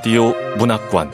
[0.00, 1.12] 라디오 문학관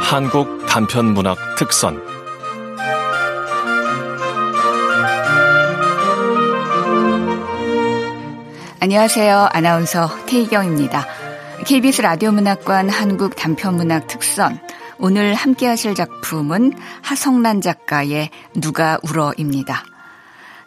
[0.00, 2.02] 한국 단편 문학 특선
[8.80, 9.50] 안녕하세요.
[9.52, 11.06] 아나운서 태희경입니다.
[11.64, 14.58] KBS 라디오 문학관 한국 단편 문학 특선
[14.98, 19.91] 오늘 함께 하실 작품은 하성란 작가의 누가 울어입니다.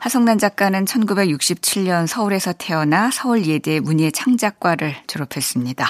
[0.06, 5.90] 하성란 작가는 1967년 서울에서 태어나 서울예대 문예창작과를 졸업했습니다.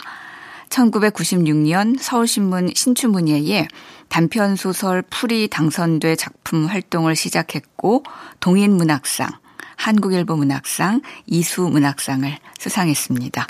[0.70, 3.68] 1996년 서울신문 신춘문예에
[4.08, 8.04] 단편 소설 풀이 당선돼 작품 활동을 시작했고
[8.40, 9.30] 동인 문학상,
[9.76, 13.46] 한국일보 문학상, 이수 문학상을 수상했습니다.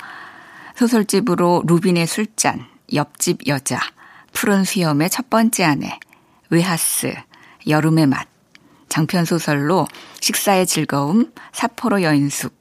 [0.74, 3.78] 소설집으로 루빈의 술잔, 옆집 여자,
[4.32, 5.96] 푸른 수염의 첫 번째 아내,
[6.50, 7.14] 외하스,
[7.68, 8.26] 여름의 맛,
[8.88, 9.86] 장편 소설로
[10.20, 12.54] 식사의 즐거움, 사포로 여인숙,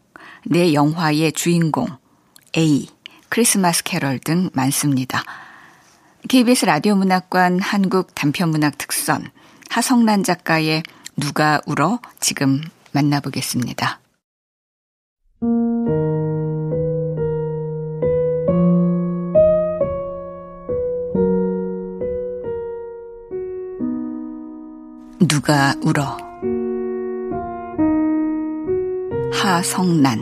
[0.45, 1.87] 내 영화의 주인공,
[2.57, 2.87] A,
[3.29, 5.23] 크리스마스 캐럴 등 많습니다.
[6.27, 9.29] KBS 라디오 문학관 한국 단편문학 특선,
[9.69, 10.83] 하성란 작가의
[11.17, 13.99] 누가 울어 지금 만나보겠습니다.
[25.45, 26.17] 누가 울어
[29.31, 30.19] 하성난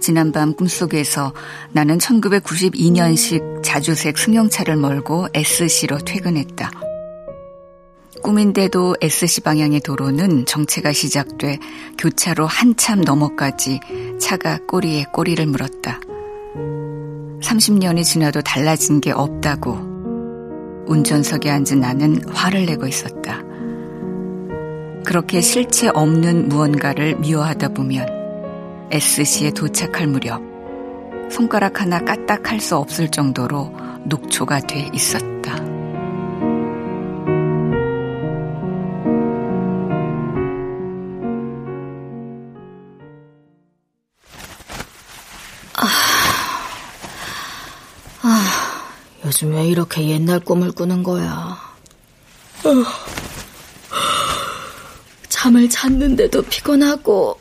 [0.00, 1.32] 지난밤 꿈속에서
[1.72, 6.70] 나는 1992년식 자주색 승용차를 몰고 SC로 퇴근했다.
[8.22, 11.58] 꿈인데도 SC 방향의 도로는 정체가 시작돼
[11.98, 13.80] 교차로 한참 넘어까지
[14.20, 15.98] 차가 꼬리에 꼬리를 물었다.
[17.42, 19.93] 30년이 지나도 달라진 게 없다고
[20.86, 23.42] 운전석에 앉은 나는 화를 내고 있었다.
[25.04, 28.06] 그렇게 실체 없는 무언가를 미워하다 보면
[28.90, 30.40] SC에 도착할 무렵
[31.30, 33.72] 손가락 하나 까딱할 수 없을 정도로
[34.04, 35.73] 녹초가 돼 있었다.
[49.34, 51.58] 요즘 왜 이렇게 옛날 꿈을 꾸는 거야?
[52.64, 52.70] 어.
[55.28, 57.40] 잠을 잤는데도 피곤하고.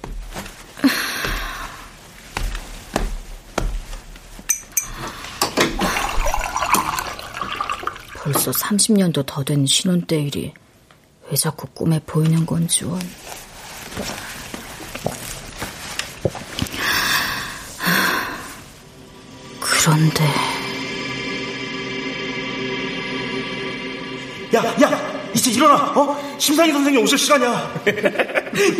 [8.16, 10.52] 벌써 30년도 더 된 신혼 때 일이
[11.30, 13.00] 왜 자꾸 꿈에 보이는 건지 원.
[19.60, 20.53] 그런데.
[24.54, 25.76] 야, 야, 이제 일어나.
[25.96, 26.36] 어?
[26.38, 27.50] 심상희 선생님 오실 시간이야.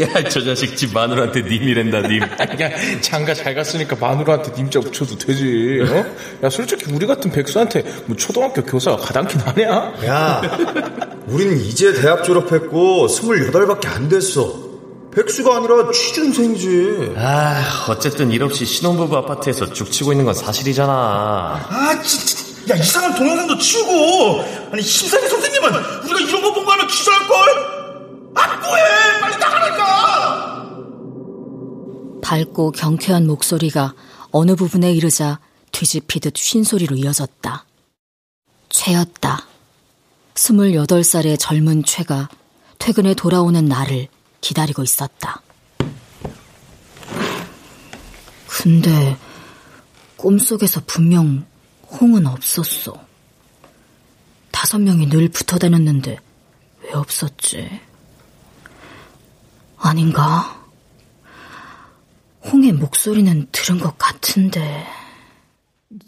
[0.02, 2.22] 야, 저 자식 집 마누라한테 님이란다, 님.
[2.52, 5.80] 그냥 장가 잘 갔으니까 마누라한테 님자 붙여도 되지.
[5.90, 6.06] 어?
[6.46, 9.94] 야, 솔직히 우리 같은 백수한테 뭐 초등학교 교사가 가당키 나냐?
[10.06, 10.42] 야,
[11.28, 14.74] 우린 이제 대학 졸업했고 28밖에 안 됐어.
[15.16, 17.14] 백수가 아니라 취준생이지.
[17.18, 20.92] 아, 어쨌든 일 없이 신혼부부 아파트에서 죽치고 있는 건 사실이잖아.
[20.92, 22.43] 아, 진짜.
[22.70, 24.42] 야, 이상한 동영상도 치우고.
[24.72, 25.70] 아니, 심사위 선생님은
[26.06, 27.38] 우리가 이런 거 본 거 하면 기절할걸?
[28.36, 29.20] 아, 뭐해!
[29.20, 30.64] 빨리 나가라니까!
[32.22, 33.94] 밝고 경쾌한 목소리가
[34.32, 35.40] 어느 부분에 이르자
[35.72, 37.66] 뒤집히듯 쉰소리로 이어졌다.
[38.70, 39.46] 최였다.
[40.36, 42.30] 28살의 젊은 최가
[42.80, 44.08] 퇴근에 돌아오는 나를
[44.42, 45.42] 기다리고 있었다.
[48.48, 49.18] 근데
[50.18, 51.46] 꿈속에서 분명
[52.00, 52.94] 홍은 없었어.
[54.52, 56.18] 다섯 명이 늘 붙어 다녔는데
[56.84, 57.80] 왜 없었지?
[59.78, 60.62] 아닌가?
[62.46, 64.86] 홍의 목소리는 들은 것 같은데.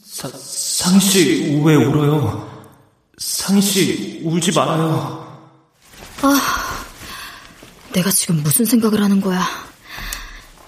[0.03, 2.51] 사, 상희 씨 왜 울어요?
[3.17, 5.23] 상희 씨 울지 말아요.
[6.21, 6.85] 아,
[7.93, 9.45] 내가 지금 무슨 생각을 하는 거야?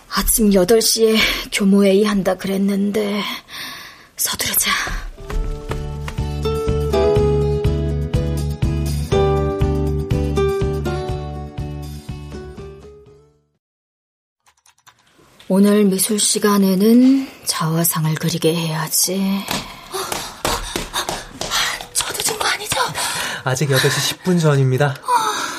[0.09, 1.17] 아침 8시에
[1.51, 3.21] 교모 회의 한다 그랬는데
[4.15, 4.71] 서두르자.
[15.49, 19.45] 오늘 미술 시간에는 자화상을 그리게 해야지.
[21.93, 22.75] 저도 준거 아니죠?
[23.45, 24.95] 아직 8시 10분 전입니다.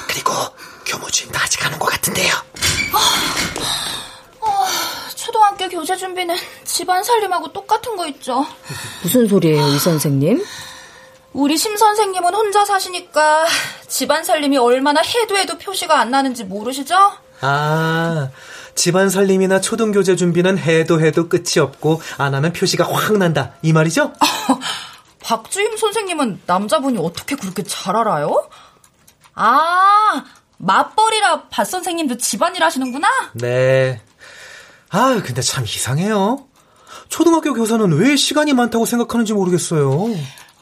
[0.09, 0.33] 그리고
[0.85, 2.35] 교무주임도 아직 하는 것 같은데요.
[4.41, 4.67] 어,
[5.15, 8.47] 초등학교 교재 준비는 집안 살림하고 똑같은 거 있죠.
[9.03, 10.45] 무슨 소리예요, 이 선생님?
[11.33, 13.47] 우리 심 선생님은 혼자 사시니까
[13.87, 16.95] 집안 살림이 얼마나 해도 해도 표시가 안 나는지 모르시죠?
[17.41, 18.29] 아,
[18.79, 23.55] 집안 살림이나 초등교재 준비는 해도 해도 끝이 없고 안 하면 표시가 확 난다.
[23.61, 24.13] 이 말이죠?
[25.21, 28.49] 박주임 선생님은 남자분이 어떻게 그렇게 잘 알아요?
[29.35, 30.25] 아,
[30.59, 33.09] 맞벌이라 박 선생님도 집안일 하시는구나?
[33.35, 34.01] 네.
[34.91, 36.47] 아, 근데 참 이상해요.
[37.09, 40.07] 초등학교 교사는 왜 시간이 많다고 생각하는지 모르겠어요.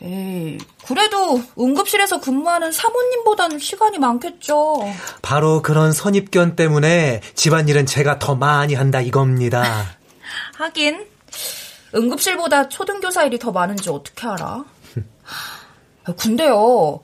[0.03, 4.79] 에이, 그래도 응급실에서 근무하는 사모님보다는 시간이 많겠죠.
[5.23, 9.65] 바로 그런 선입견 때문에 집안일은 제가 더 많이 한다 이겁니다.
[10.59, 11.07] 하긴,
[11.95, 14.65] 응급실보다 초등교사 일이 더 많은지 어떻게 알아?
[16.19, 17.01] 근데요,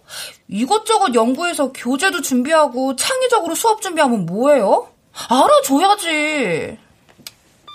[0.48, 4.88] 이것저것 연구해서 교재도 준비하고 창의적으로 수업 준비하면 뭐예요?
[5.28, 6.78] 알아줘야지.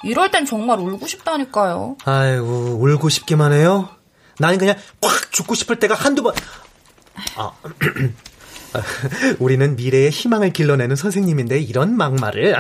[0.04, 1.98] 이럴 땐 정말 울고 싶다니까요.
[2.06, 3.90] 아이고, 울고 싶기만 해요?
[4.39, 6.34] 나는 그냥 꽉 죽고 싶을 때가 한두 번.
[7.36, 7.51] 아,
[9.39, 12.56] 우리는 미래의 희망을 길러내는 선생님인데 이런 막말을.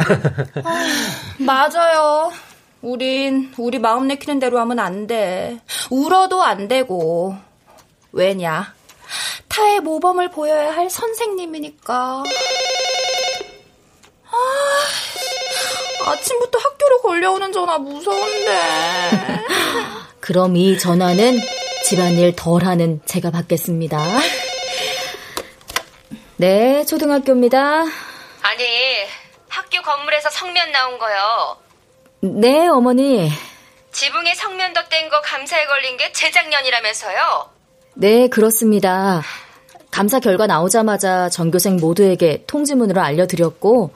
[1.39, 2.31] 맞아요.
[2.81, 5.59] 우린 우리 마음 내키는 대로 하면 안 돼.
[5.89, 7.35] 울어도 안 되고.
[8.11, 8.73] 왜냐?
[9.47, 12.23] 타의 모범을 보여야 할 선생님이니까.
[14.29, 18.61] 아, 아침부터 학교로 걸려오는 전화 무서운데.
[20.19, 21.39] 그럼 이 전화는
[21.87, 23.97] 집안일 덜 하는 제가 받겠습니다.
[26.35, 27.61] 네, 초등학교입니다.
[28.41, 28.65] 아니,
[29.47, 31.57] 학교 건물에서 성면 나온 거요.
[32.19, 33.31] 네, 어머니.
[33.93, 37.49] 지붕에 성면 덧댄 거 감사에 걸린 게 재작년이라면서요?
[37.93, 39.21] 네, 그렇습니다.
[39.89, 43.93] 감사 결과 나오자마자 전교생 모두에게 통지문으로 알려드렸고,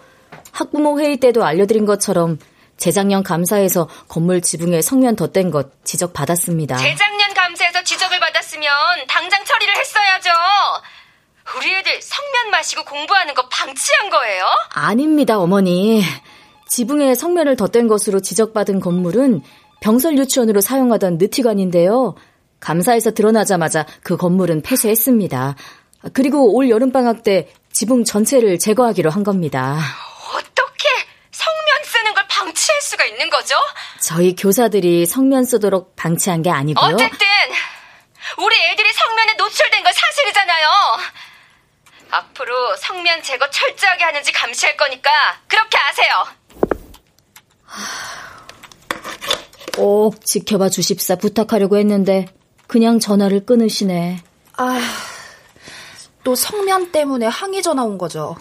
[0.53, 2.39] 학부모 회의 때도 알려드린 것처럼
[2.81, 6.77] 재작년 감사에서 건물 지붕에 성면 덧댄 것 지적 받았습니다.
[6.77, 8.69] 재작년 감사에서 지적을 받았으면
[9.07, 10.29] 당장 처리를 했어야죠.
[11.57, 14.45] 우리 애들 성면 마시고 공부하는 거 방치한 거예요?
[14.73, 16.03] 아닙니다, 어머니.
[16.69, 19.41] 지붕에 성면을 덧댄 것으로 지적받은 건물은
[19.81, 22.15] 병설 유치원으로 사용하던 느티관인데요.
[22.59, 25.55] 감사에서 드러나자마자 그 건물은 폐쇄했습니다.
[26.13, 29.77] 그리고 올 여름방학 때 지붕 전체를 제거하기로 한 겁니다.
[30.33, 30.87] 어떻게
[31.31, 33.55] 성면 쓰는 걸 방치 할 수가 있는 거죠?
[33.99, 36.95] 저희 교사들이 성면 쓰도록 방치한 게 아니고요.
[36.95, 37.27] 어쨌든
[38.39, 40.67] 우리 애들이 성면에 노출된 건 사실이잖아요.
[42.09, 45.11] 앞으로 성면 제거 철저하게 하는지 감시할 거니까
[45.47, 46.25] 그렇게 아세요.
[49.75, 52.25] 꼭 지켜봐 주십사 부탁하려고 했는데
[52.65, 54.23] 그냥 전화를 끊으시네.
[54.57, 54.81] 아,
[56.23, 58.35] 또 성면 때문에 항의 전화 온 거죠.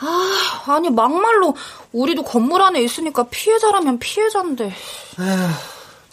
[0.00, 1.54] 아, 아니 막말로
[1.92, 4.64] 우리도 건물 안에 있으니까 피해자라면 피해자인데.
[5.20, 5.48] 에휴,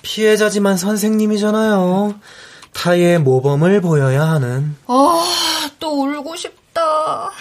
[0.01, 2.15] 피해자지만 선생님이잖아요.
[2.73, 4.75] 타의 모범을 보여야 하는.
[4.87, 7.31] 아, 또 울고 싶다.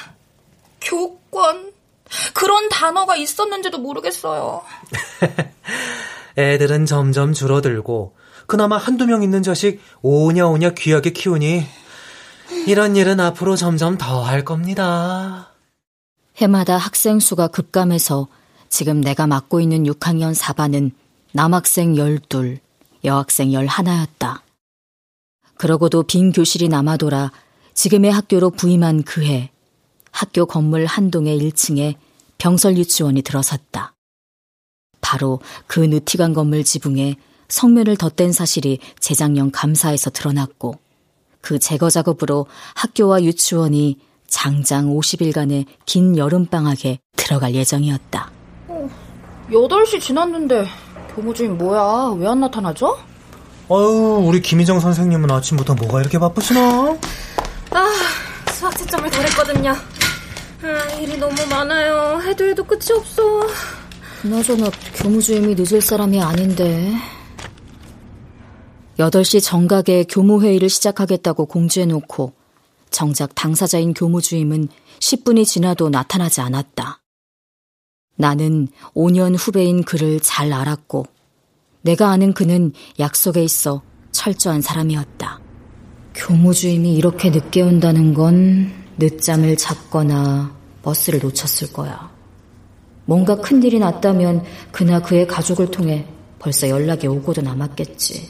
[0.81, 1.73] 교권.
[2.35, 4.63] 그런 단어가 있었는지도 모르겠어요.
[6.39, 8.15] 애들은 점점 줄어들고
[8.47, 11.67] 그나마 한두 명 있는 자식 오냐오냐 귀하게 키우니
[12.67, 15.51] 이런 일은 앞으로 점점 더 할 겁니다.
[16.37, 18.29] 해마다 학생 수가 급감해서
[18.69, 20.91] 지금 내가 맡고 있는 6학년 4반은
[21.33, 22.59] 남학생 12,
[23.05, 24.41] 여학생 11였다.
[25.57, 27.33] 그러고도 빈 교실이 남아돌아
[27.73, 29.51] 지금의 학교로 부임한 그해
[30.11, 31.95] 학교 건물 한 동의 1층에
[32.39, 33.95] 병설 유치원이 들어섰다.
[35.01, 37.17] 바로 그 느티관 건물 지붕에
[37.49, 40.79] 성면을 덧댄 사실이 재작년 감사에서 드러났고
[41.41, 48.31] 그 제거 작업으로 학교와 유치원이 장장 50일간의 긴 여름방학에 들어갈 예정이었다.
[48.69, 48.89] 어,
[49.51, 50.67] 8시 지났는데
[51.15, 52.15] 교무주임 뭐야?
[52.19, 52.97] 왜 안 나타나죠?
[53.69, 56.97] 어유 우리 김희정 선생님은 아침부터 뭐가 이렇게 바쁘시나?
[57.71, 57.87] 아,
[58.53, 59.71] 수학 채점을 덜했거든요.
[59.71, 62.21] 아, 일이 너무 많아요.
[62.23, 63.23] 해도 해도 끝이 없어.
[64.23, 66.93] 그나저나 교무주임이 늦을 사람이 아닌데.
[68.99, 72.33] 8시 정각에 교무회의를 시작하겠다고 공지해놓고
[72.91, 74.69] 정작 당사자인 교무주임은
[75.01, 77.01] 10분이 지나도 나타나지 않았다.
[78.17, 81.07] 나는 5년 후배인 그를 잘 알았고
[81.83, 85.41] 내가 아는 그는 약속에 있어 철저한 사람이었다.
[86.15, 92.11] 교무주임이 이렇게 늦게 온다는 건 늦잠을 잤거나 버스를 놓쳤을 거야.
[93.05, 96.07] 뭔가 큰일이 났다면 그나 그의 가족을 통해
[96.39, 98.29] 벌써 연락이 오고도 남았겠지.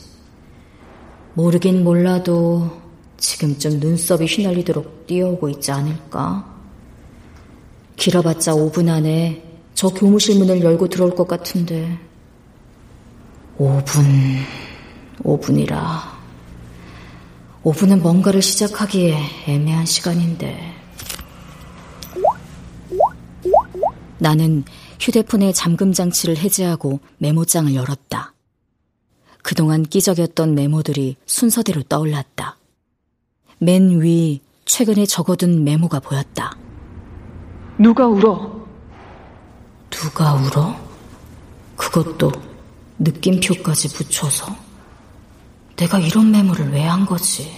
[1.35, 2.71] 모르긴 몰라도
[3.19, 6.55] 지금쯤 눈썹이 휘날리도록 뛰어오고 있지 않을까?
[7.97, 9.43] 길어봤자 5분 안에
[9.75, 11.99] 저 교무실 문을 열고 들어올 것 같은데
[13.59, 14.43] 5분,
[15.23, 16.17] 5분이라
[17.63, 19.17] 5분은 뭔가를 시작하기에
[19.49, 20.75] 애매한 시간인데
[24.19, 24.65] 나는
[25.01, 28.35] 휴대폰의 잠금 장치를 해제하고 메모장을 열었다.
[29.43, 32.57] 그동안 끼적였던 메모들이 순서대로 떠올랐다.
[33.67, 36.57] 맨 위 최근에 적어둔 메모가 보였다.
[37.81, 38.65] 누가 울어?
[39.91, 40.77] 누가 울어?
[41.75, 42.31] 그것도
[43.01, 44.55] 느낌표까지 붙여서?
[45.75, 47.51] 내가 이런 메모를 왜 한 거지?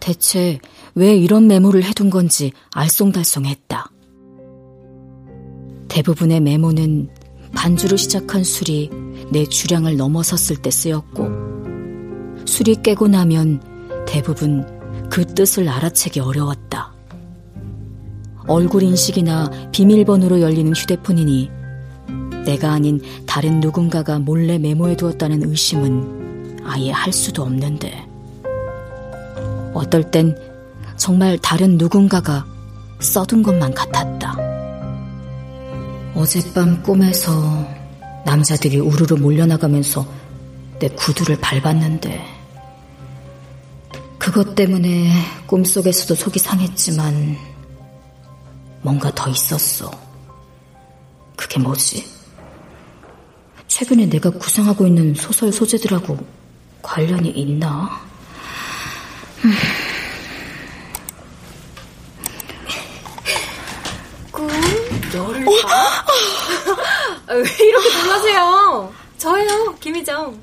[0.00, 0.58] 대체
[0.96, 3.90] 왜 이런 메모를 해둔 건지 알쏭달쏭했다.
[5.86, 7.08] 대부분의 메모는
[7.54, 8.90] 반주로 시작한 술이
[9.30, 11.28] 내 주량을 넘어섰을 때 쓰였고,
[12.44, 13.71] 술이 깨고 나면
[14.12, 14.62] 대부분
[15.08, 16.92] 그 뜻을 알아채기 어려웠다.
[18.46, 21.50] 얼굴 인식이나 비밀번호로 열리는 휴대폰이니
[22.44, 28.06] 내가 아닌 다른 누군가가 몰래 메모해 두었다는 의심은 아예 할 수도 없는데.
[29.72, 30.36] 어떨 땐
[30.98, 32.44] 정말 다른 누군가가
[33.00, 34.36] 써둔 것만 같았다.
[36.14, 37.32] 어젯밤 꿈에서
[38.26, 40.06] 남자들이 우르르 몰려나가면서
[40.80, 42.41] 내 구두를 밟았는데
[44.22, 45.12] 그것 때문에
[45.48, 47.36] 꿈속에서도 속이 상했지만
[48.80, 49.90] 뭔가 더 있었어.
[51.36, 52.06] 그게 뭐지?
[53.66, 56.16] 최근에 내가 구상하고 있는 소설 소재들하고
[56.82, 58.00] 관련이 있나?
[59.44, 59.52] 음.
[64.30, 64.46] 꿈?
[65.12, 66.04] 너를 봐?
[67.34, 68.94] 왜 이렇게 놀라세요?
[69.18, 70.40] 저예요, 김희정.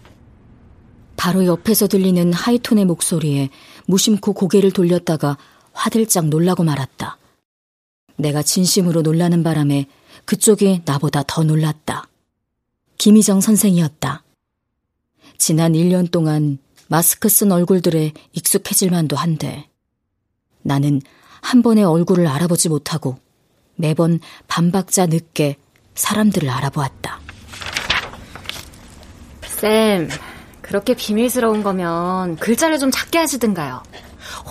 [1.15, 3.49] 바로 옆에서 들리는 하이톤의 목소리에
[3.89, 5.35] 무심코 고개를 돌렸다가
[5.73, 7.17] 화들짝 놀라고 말았다.
[8.17, 9.87] 내가 진심으로 놀라는 바람에
[10.25, 12.07] 그쪽이 나보다 더 놀랐다.
[12.99, 14.23] 김희정 선생이었다.
[15.39, 19.67] 지난 1년 동안 마스크 쓴 얼굴들에 익숙해질 만도 한데
[20.61, 21.01] 나는
[21.41, 23.17] 한 번의 얼굴을 알아보지 못하고
[23.75, 25.57] 매번 반박자 늦게
[25.95, 27.19] 사람들을 알아보았다.
[29.47, 30.09] 쌤,
[30.69, 33.81] 그렇게 비밀스러운 거면 글자를 좀 작게 하시든가요.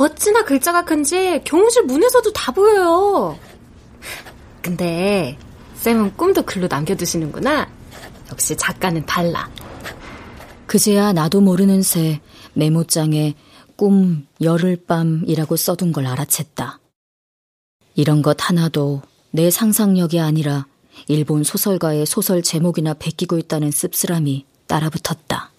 [0.00, 3.38] 어찌나 글자가 큰지 교무실 문에서도 다 보여요.
[4.60, 5.38] 근데
[5.76, 7.70] 쌤은 꿈도 글로 남겨두시는구나.
[8.32, 9.48] 역시 작가는 달라.
[10.66, 12.20] 그제야 나도 모르는 새
[12.54, 13.36] 메모장에
[13.76, 16.78] 꿈 열흘밤이라고 써둔 걸 알아챘다.
[17.94, 20.66] 이런 것 하나도 내 상상력이 아니라
[21.06, 25.52] 일본 소설가의 소설 제목이나 베끼고 있다는 씁쓸함이 따라붙었다.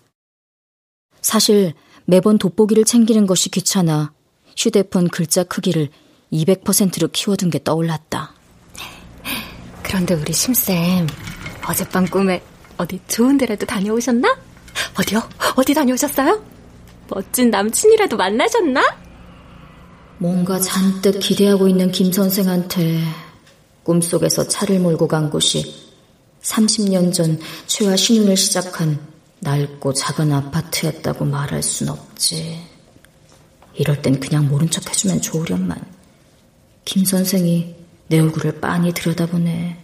[1.22, 1.74] 사실
[2.06, 4.14] 매번 돋보기를 챙기는 것이 귀찮아
[4.58, 5.90] 휴대폰 글자 크기를
[6.32, 8.34] 200%로 키워둔 게 떠올랐다.
[9.84, 11.08] 그런데 우리 심쌤,
[11.68, 12.44] 어젯밤 꿈에
[12.78, 14.38] 어디 좋은 데라도 다녀오셨나?
[15.00, 15.28] 어디요?
[15.56, 16.44] 어디 다녀오셨어요?
[17.10, 18.82] 멋진 남친이라도 만나셨나?
[20.20, 23.04] 뭔가 잔뜩 기대하고 있는 김 선생한테
[23.84, 25.74] 꿈속에서 차를 몰고 간 곳이
[26.42, 29.00] 30년 전 최화 신혼을 시작한
[29.41, 32.62] 낡고 작은 아파트였다고 말할 순 없지.
[33.75, 35.79] 이럴 땐 그냥 모른 척 해주면 좋으련만.
[36.86, 37.75] 김 선생이
[38.08, 39.77] 내 얼굴을 빤히 들여다보네.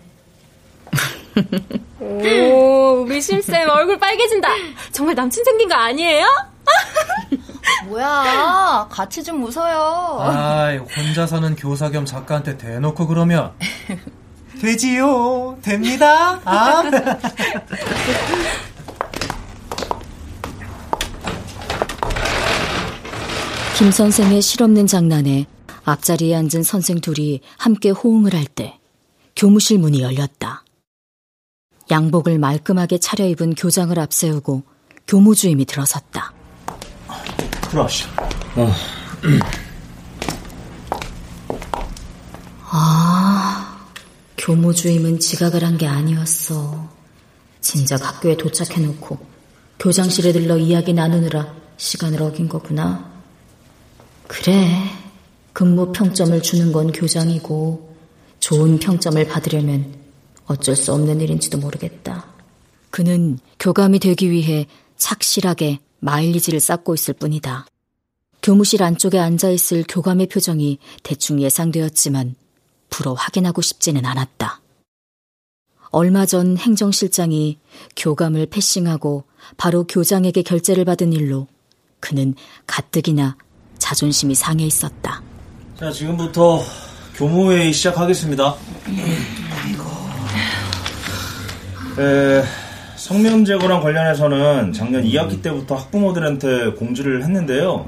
[1.99, 4.49] 오, 우리 심쌤 얼굴 빨개진다.
[4.91, 6.25] 정말 남친 생긴 거 아니에요?
[7.87, 10.19] 뭐야, 같이 좀 웃어요.
[10.21, 13.53] 아이, 혼자 사는 교사 겸 작가한테 대놓고 그러면.
[14.61, 15.57] 되지요.
[15.61, 16.39] 됩니다.
[16.45, 16.83] 아.
[23.77, 25.45] 김 선생의 실없는 장난에
[25.83, 28.79] 앞자리에 앉은 선생 둘이 함께 호응을 할 때
[29.35, 30.63] 교무실 문이 열렸다.
[31.91, 34.63] 양복을 말끔하게 차려입은 교장을 앞세우고
[35.07, 36.33] 교무주임이 들어섰다.
[37.69, 38.07] 들어와시오.
[38.55, 38.71] 어.
[42.71, 43.77] 아,
[44.37, 46.87] 교무주임은 지각을 한 게 아니었어.
[47.59, 49.17] 진작 학교에 도착해놓고
[49.79, 53.14] 교장실에 들러 이야기 나누느라 시간을 어긴 거구나.
[54.27, 54.67] 그래,
[55.53, 57.95] 근무 평점을 주는 건 교장이고
[58.39, 59.95] 좋은 평점을 받으려면
[60.45, 62.25] 어쩔 수 없는 일인지도 모르겠다.
[62.89, 64.67] 그는 교감이 되기 위해
[64.97, 67.65] 착실하게 마일리지를 쌓고 있을 뿐이다.
[68.41, 72.35] 교무실 안쪽에 앉아있을 교감의 표정이 대충 예상되었지만
[72.89, 74.61] 불어 확인하고 싶지는 않았다.
[75.89, 77.57] 얼마 전 행정실장이
[77.95, 79.23] 교감을 패싱하고
[79.57, 81.47] 바로 교장에게 결제를 받은 일로
[81.99, 82.35] 그는
[82.67, 83.37] 가뜩이나
[83.85, 85.21] 자존심이 상해 있었다.
[85.79, 86.59] 자, 지금부터
[87.13, 88.55] 교무회의 시작하겠습니다.
[91.99, 92.43] 에,
[92.95, 97.85] 성명 제거랑 관련해서는 작년 2학기 때부터 학부모들한테 공지를 했는데요.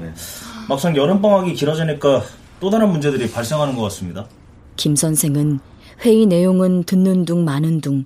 [0.68, 2.22] 막상 여름방학이 길어지니까
[2.60, 4.26] 또 다른 문제들이 발생하는 것 같습니다.
[4.76, 5.58] 김 선생은
[6.02, 8.04] 회의 내용은 듣는 둥 마는 둥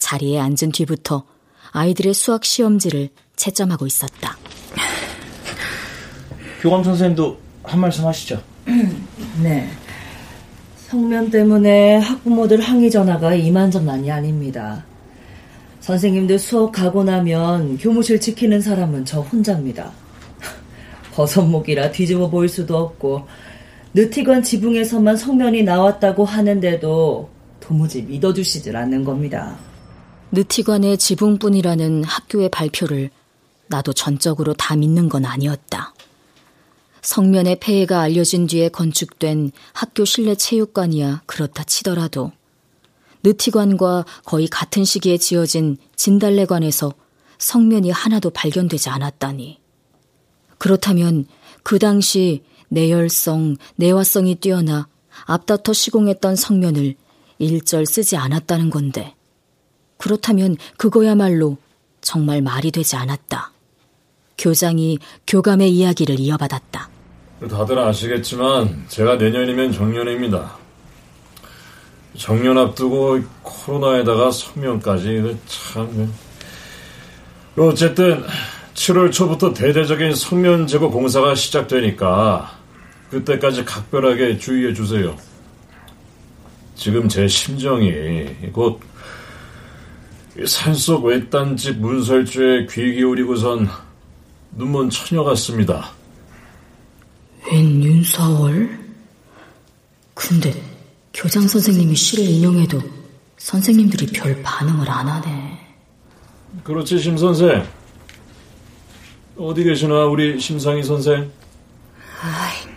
[0.00, 1.22] 자리에 앉은 뒤부터
[1.70, 4.36] 아이들의 수학 시험지를 채점하고 있었다.
[6.60, 8.42] 교감 선생님도 한 말씀 하시죠.
[9.42, 9.68] 네.
[10.88, 14.84] 성면 때문에 학부모들 항의 전화가 이만저만이 아닙니다.
[15.80, 19.92] 선생님들 수업 가고 나면 교무실 지키는 사람은 저 혼자입니다.
[21.14, 23.26] 버섯목이라 뒤집어 보일 수도 없고
[23.94, 27.28] 느티관 지붕에서만 성면이 나왔다고 하는데도
[27.60, 29.56] 도무지 믿어주시질 않는 겁니다.
[30.32, 33.10] 느티관의 지붕뿐이라는 학교의 발표를
[33.68, 35.92] 나도 전적으로 다 믿는 건 아니었다.
[37.08, 42.32] 성면의 폐해가 알려진 뒤에 건축된 학교 실내 체육관이야 그렇다 치더라도
[43.22, 46.92] 느티관과 거의 같은 시기에 지어진 진달래관에서
[47.38, 49.58] 성면이 하나도 발견되지 않았다니.
[50.58, 51.24] 그렇다면
[51.62, 54.86] 그 당시 내열성, 내화성이 뛰어나
[55.24, 56.94] 앞다퉈 시공했던 성면을
[57.38, 59.14] 일절 쓰지 않았다는 건데.
[59.96, 61.56] 그렇다면 그거야말로
[62.02, 63.52] 정말 말이 되지 않았다.
[64.36, 66.97] 교장이 교감의 이야기를 이어받았다.
[67.46, 70.56] 다들 아시겠지만 제가 내년이면 정년입니다.
[72.16, 76.12] 정년 앞두고 코로나에다가 성명까지 참
[77.56, 78.24] 어쨌든
[78.74, 82.58] 7월 초부터 대대적인 성면 제거 공사가 시작되니까
[83.10, 85.16] 그때까지 각별하게 주의해 주세요.
[86.74, 88.80] 지금 제 심정이 곧
[90.44, 93.68] 산속 외딴집 문설주에 귀 기울이고선
[94.56, 95.97] 눈먼 처녀 같습니다.
[97.50, 98.78] 웬 윤사월?
[100.14, 100.52] 근데
[101.14, 102.80] 교장 선생님이 시를 인용해도
[103.38, 105.58] 선생님들이 별 반응을 안 하네.
[106.62, 107.64] 그렇지, 심 선생.
[109.38, 111.30] 어디 계시나, 우리 심상희 선생?
[112.20, 112.68] 아이.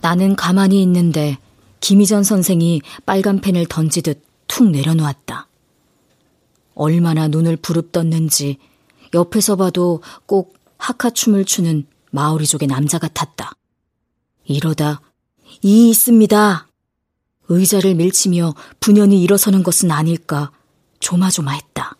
[0.00, 1.38] 나는 가만히 있는데
[1.80, 5.48] 김희전 선생이 빨간 펜을 던지듯 툭 내려놓았다.
[6.74, 8.58] 얼마나 눈을 부릅떴는지
[9.14, 13.52] 옆에서 봐도 꼭 하카춤을 추는 마오리족의 남자 같았다.
[14.44, 15.00] 이러다
[15.62, 16.66] 이 있습니다.
[17.48, 20.52] 의자를 밀치며 분연히 일어서는 것은 아닐까
[21.00, 21.96] 조마조마했다.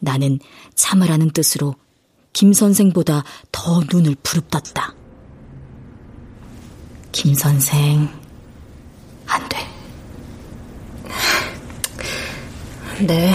[0.00, 0.38] 나는
[0.74, 1.74] 참으라는 뜻으로
[2.32, 4.94] 김 선생보다 더 눈을 부릅떴다.
[7.12, 8.08] 김 선생,
[9.26, 9.58] 안 돼.
[13.06, 13.34] 네.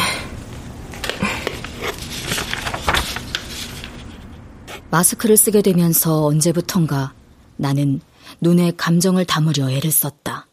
[4.94, 7.16] 마스크를 쓰게 되면서 언제부턴가
[7.58, 8.00] 나는
[8.42, 10.48] 눈에 감정을 담으려 애를 썼다.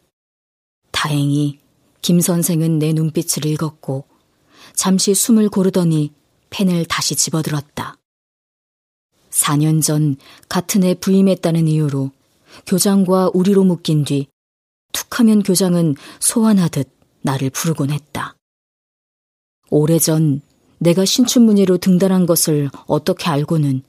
[0.89, 1.59] 다행히
[2.01, 4.05] 김 선생은 내 눈빛을 읽었고
[4.73, 6.11] 잠시 숨을 고르더니
[6.49, 7.99] 펜을 다시 집어들었다.
[9.29, 10.15] 4년 전
[10.49, 12.09] 같은 해 부임했다는 이유로
[12.65, 14.27] 교장과 우리로 묶인 뒤
[14.91, 16.89] 툭하면 교장은 소환하듯
[17.21, 18.35] 나를 부르곤 했다.
[19.69, 20.41] 오래전
[20.79, 23.83] 내가 신춘문예로 등단한 것을 어떻게 알고는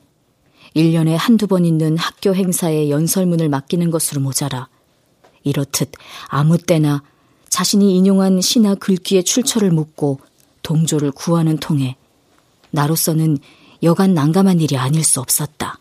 [0.76, 4.68] 1년에 한두 번 있는 학교 행사에 연설문을 맡기는 것으로 모자라
[5.44, 5.92] 이렇듯
[6.28, 7.02] 아무 때나
[7.48, 10.20] 자신이 인용한 시나 글귀의 출처를 묻고
[10.62, 11.96] 동조를 구하는 통에
[12.70, 13.38] 나로서는
[13.82, 15.78] 여간 난감한 일이 아닐 수 없었다.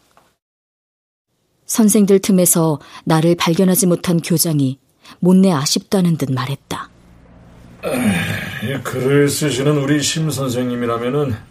[1.66, 4.78] 선생들 틈에서 나를 발견하지 못한 교장이
[5.20, 6.90] 못내 아쉽다는 듯 말했다.
[8.84, 11.51] 글을 쓰시는 우리 심 선생님이라면은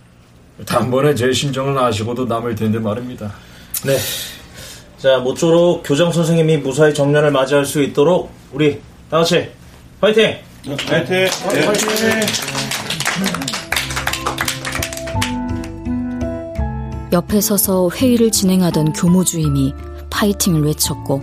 [0.66, 3.32] 단번에 제 심정을 아시고도 남을 텐데 말입니다.
[3.84, 3.96] 네.
[4.98, 9.48] 자, 모쪼록 교장 선생님이 무사히 정년을 맞이할 수 있도록 우리 다 같이
[10.00, 10.36] 파이팅!
[10.86, 11.06] 파이팅!
[11.06, 11.30] 네.
[11.66, 12.20] 파이팅!
[17.12, 19.74] 옆에 서서 회의를 진행하던 교무 주임이
[20.10, 21.20] 파이팅을 외쳤고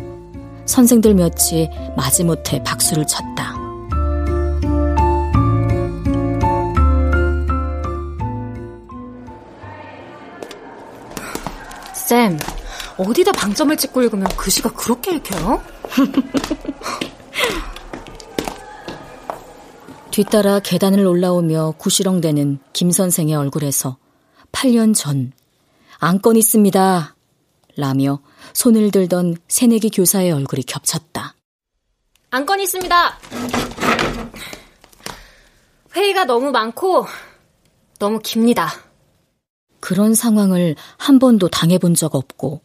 [0.65, 3.56] 선생들 몇이 마지못해 박수를 쳤다.
[12.07, 12.39] 쌤,
[12.97, 15.61] 어디다 방점을 찍고 읽으면 글씨가 그렇게 읽혀요?
[20.11, 23.97] 뒤따라 계단을 올라오며 구시렁대는 김 선생의 얼굴에서
[24.53, 25.33] 8년 전
[25.99, 27.13] 안건 있습니다.
[27.75, 28.21] 라며
[28.53, 31.35] 손을 들던 새내기 교사의 얼굴이 겹쳤다.
[32.29, 33.19] 안건 있습니다.
[35.93, 37.05] 회의가 너무 많고
[37.99, 38.86] 너무 깁니다.
[39.79, 42.61] 그런 상황을 한 번도 당해본 적 없고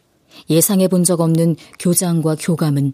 [0.49, 2.93] 예상해 본 적 없는 교장과 교감은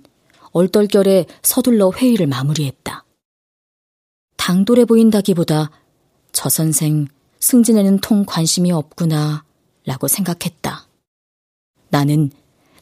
[0.51, 3.05] 얼떨결에 서둘러 회의를 마무리했다.
[4.37, 5.69] 당돌해 보인다기보다
[6.31, 7.07] 저 선생
[7.39, 9.43] 승진에는 통 관심이 없구나
[9.85, 10.87] 라고 생각했다.
[11.89, 12.31] 나는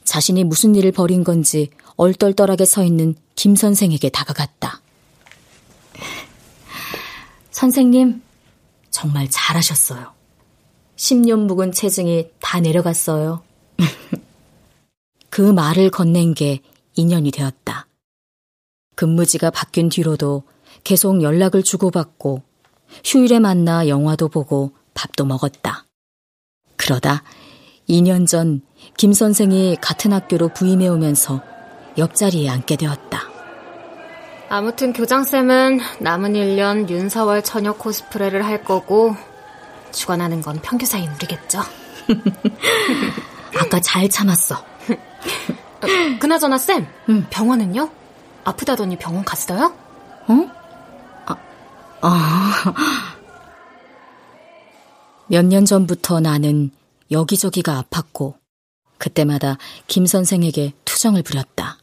[0.04, 4.82] 자신이 무슨 일을 벌인 건지 얼떨떨하게 서 있는 김 선생에게 다가갔다.
[7.52, 8.21] 선생님,
[8.91, 10.17] 정말 잘하셨어요.
[10.98, 13.42] 10년 묵은 체증이 다 내려갔어요.
[15.30, 16.60] 그 말을 건넨 게
[16.96, 17.88] 인연이 되었다.
[18.96, 20.44] 근무지가 바뀐 뒤로도
[20.84, 22.42] 계속 연락을 주고받고
[23.06, 25.86] 휴일에 만나 영화도 보고 밥도 먹었다.
[26.76, 27.24] 그러다
[27.88, 31.42] 2년 전 김 선생이 같은 학교로 부임해 오면서
[31.98, 33.22] 옆자리에 앉게 되었다.
[34.50, 39.16] 아무튼 교장쌤은 남은 1년 윤서월 처녀 코스프레를 할 거고
[39.98, 41.60] 주관하는 건 평교사인 우리겠죠.
[43.60, 44.56] 아까 잘 참았어.
[44.56, 45.88] 어,
[46.20, 47.26] 그나저나 쌤, 응.
[47.30, 47.90] 병원은요?
[48.44, 49.76] 아프다더니 병원 갔어요?
[50.28, 50.52] 어?
[51.26, 51.36] 아,
[52.02, 52.74] 아.
[55.28, 56.72] 몇년 전부터 나는
[57.12, 58.36] 여기저기가 아팠고
[58.98, 59.58] 그때마다
[59.88, 61.80] 김 선생에게 투정을 부렸다.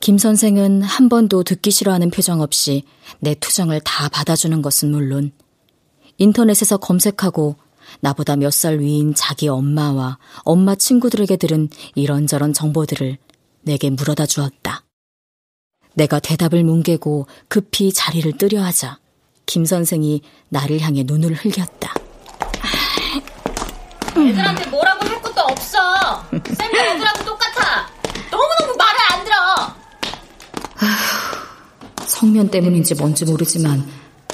[0.00, 2.84] 김 선생은 한 번도 듣기 싫어하는 표정 없이
[3.18, 5.32] 내 투정을 다 받아주는 것은 물론
[6.24, 7.56] 인터넷에서 검색하고
[8.00, 13.16] 나보다 몇 살 위인 자기 엄마와 엄마 친구들에게 들은 이런저런 정보들을
[13.62, 14.84] 내게 물어다 주었다.
[15.94, 18.98] 내가 대답을 뭉개고 급히 자리를 뜨려 하자
[19.46, 21.94] 김 선생이 나를 향해 눈을 흘겼다.
[24.16, 25.78] 애들한테 뭐라고 할 것도 없어.
[26.30, 27.88] 쌤도 애들하고 똑같아.
[28.30, 29.36] 너무너무 말을 안 들어.
[32.06, 33.88] 성면 때문인지 뭔지 모르지만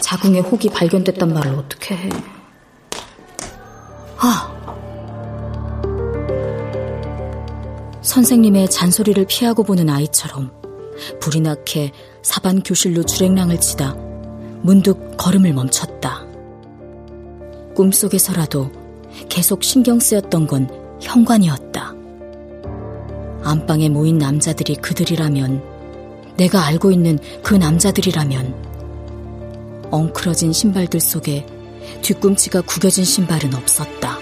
[0.07, 2.09] 자궁에 혹이 발견됐단 말을 어떻게 해.
[4.19, 4.53] 아!
[8.03, 10.53] 선생님의 잔소리를 피하고 보는 아이처럼
[11.21, 11.91] 불이 나게
[12.23, 13.95] 사반 교실로 주랭랑을 치다
[14.63, 16.25] 문득 걸음을 멈췄다.
[17.75, 18.71] 꿈속에서라도
[19.29, 21.95] 계속 신경 쓰였던 건 현관이었다.
[23.43, 25.65] 안방에 모인 남자들이 그들이라면,
[26.37, 28.76] 내가 알고 있는 그 남자들이라면,
[29.91, 31.47] 엉클어진 신발들 속에
[32.03, 34.19] 뒤꿈치가 구겨진 신발은 없었다.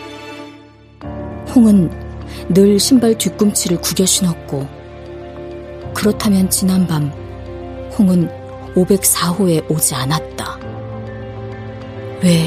[1.55, 1.91] 홍은
[2.49, 4.67] 늘 신발 뒤꿈치를 구겨 신었고,
[5.95, 7.13] 그렇다면 지난밤
[7.99, 8.29] 홍은
[8.75, 10.59] 504호에 오지 않았다.
[12.23, 12.47] 왜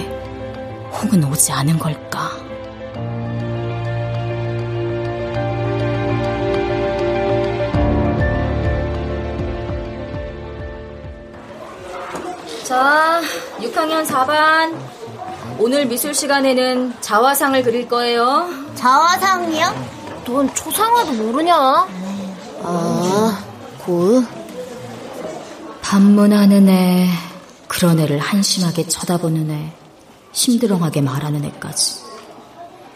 [0.92, 2.47] 홍은 오지 않은 걸까?
[12.78, 13.22] 자,
[13.58, 14.78] 6학년 4반.
[15.58, 18.48] 오늘 미술 시간에는 자화상을 그릴 거예요.
[18.76, 20.22] 자화상이요?
[20.26, 21.56] 넌 초상화도 모르냐?
[22.62, 23.44] 아,
[23.80, 24.24] 고
[25.82, 27.08] 반문하는 애,
[27.68, 29.74] 그런 애를 한심하게 쳐다보는 애,
[30.34, 32.04] 힘들어하게 말하는 애까지.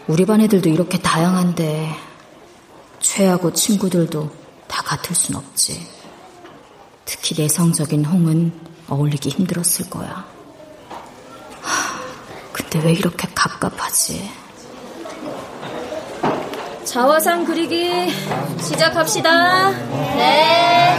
[0.06, 1.92] 우리 반 애들도 이렇게 다양한데,
[3.00, 4.30] 최하고 친구들도
[4.68, 5.84] 다 같을 순 없지.
[7.04, 10.24] 특히 내성적인 홍은 어울리기 힘들었을 거야.
[11.60, 12.00] 하,
[12.52, 14.30] 근데 왜 이렇게 갑갑하지?
[16.84, 18.10] 자화상 그리기
[18.60, 19.70] 시작합시다.
[19.70, 20.98] 네.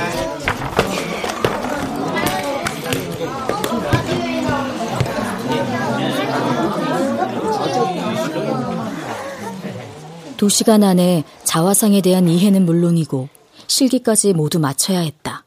[10.38, 13.30] 두 시간 안에 자화상에 대한 이해는 물론이고
[13.68, 15.43] 실기까지 모두 마쳐야 했다.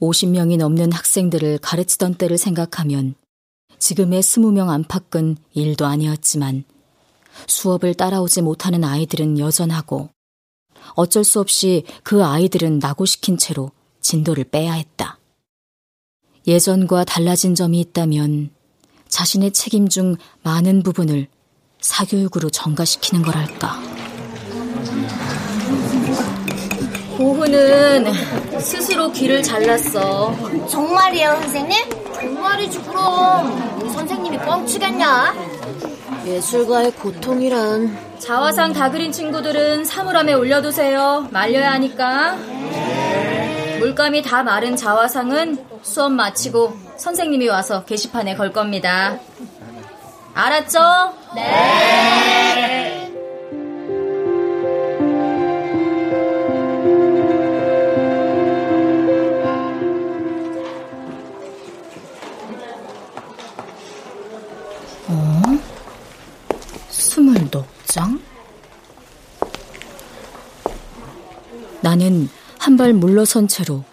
[0.00, 3.14] 50명이 넘는 학생들을 가르치던 때를 생각하면
[3.78, 6.64] 지금의 20명 안팎은 일도 아니었지만
[7.46, 10.10] 수업을 따라오지 못하는 아이들은 여전하고
[10.94, 15.18] 어쩔 수 없이 그 아이들은 낙오시킨 채로 진도를 빼야 했다.
[16.46, 18.50] 예전과 달라진 점이 있다면
[19.08, 21.28] 자신의 책임 중 많은 부분을
[21.80, 23.95] 사교육으로 전가시키는 거랄까.
[27.16, 28.12] 고흐는
[28.60, 30.34] 스스로 귀를 잘랐어.
[30.68, 31.76] 정말이에요, 선생님?
[32.14, 33.78] 정말이지, 그럼.
[33.80, 35.34] 우리 선생님이 뻥치겠냐?
[36.26, 37.96] 예술가의 고통이란.
[38.18, 41.28] 자화상 다 그린 친구들은 사물함에 올려두세요.
[41.30, 42.36] 말려야 하니까.
[43.78, 49.18] 물감이 다 마른 자화상은 수업 마치고 선생님이 와서 게시판에 걸 겁니다.
[50.34, 50.78] 알았죠?
[51.34, 52.95] 네.
[67.20, 68.20] 스물넉 장?
[71.80, 73.84] 나는 한 발 물러선 채로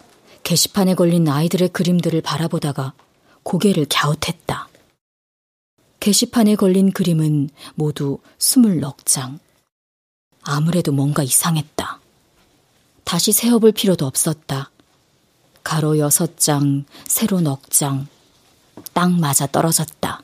[0.43, 2.91] 게시판에 걸린 아이들의 그림들을 바라보다가
[3.43, 4.67] 고개를 갸웃했다.
[6.01, 9.39] 게시판에 걸린 그림은 모두 스물넉 장.
[10.41, 12.01] 아무래도 뭔가 이상했다.
[13.05, 14.69] 다시 세어볼 필요도 없었다.
[15.63, 18.05] 가로 여섯 장, 세로 넉 장,
[18.91, 20.21] 딱 맞아 떨어졌다.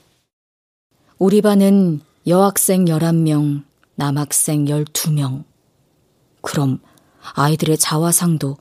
[1.17, 3.63] 우리 반은 여학생 11명,
[3.95, 5.45] 남학생 12명.
[6.41, 6.79] 그럼
[7.33, 8.57] 아이들의 자화상도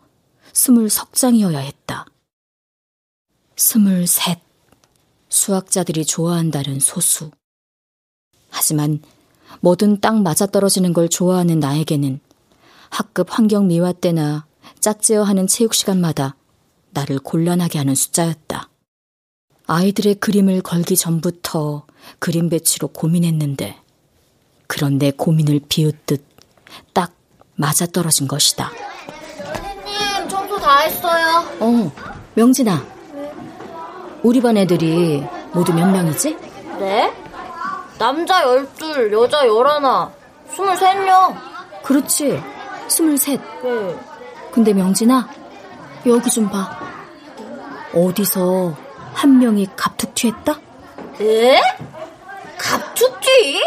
[0.53, 2.07] 스물 석 장이어야 했다.
[3.57, 4.41] 스물셋.
[5.29, 7.31] 수학자들이 좋아한다는 소수.
[8.51, 9.03] 하지만
[9.61, 12.21] 뭐든 딱 맞아떨어지는 걸 좋아하는 나에게는
[12.91, 14.47] 학급 환경 미화 때나
[14.81, 16.37] 짝지어 하는 체육 시간마다
[16.91, 18.71] 나를 곤란하게 하는 숫자였다.
[19.71, 21.85] 아이들의 그림을 걸기 전부터
[22.19, 23.77] 그림 배치로 고민했는데
[24.67, 26.25] 그런 내 고민을 비웃듯
[26.95, 27.13] 딱
[27.55, 28.73] 맞아떨어진 것이다.
[29.45, 31.45] 선생님, 청소 다 했어요.
[31.61, 31.93] 어,
[32.35, 32.83] 명진아.
[34.23, 36.37] 우리 반 애들이 모두 몇 명이지?
[36.79, 37.13] 네?
[37.99, 39.65] 남자 12, 여자 11,
[40.51, 41.37] 23명.
[41.83, 42.43] 그렇지.
[42.87, 43.37] 23.
[43.63, 43.99] 네.
[44.51, 45.29] 근데 명진아,
[46.07, 46.71] 여기 좀 봐.
[47.95, 48.88] 어디서
[49.19, 50.61] 한 명이 갑툭튀했다?
[51.23, 51.61] 에?
[52.57, 53.61] 갑툭튀?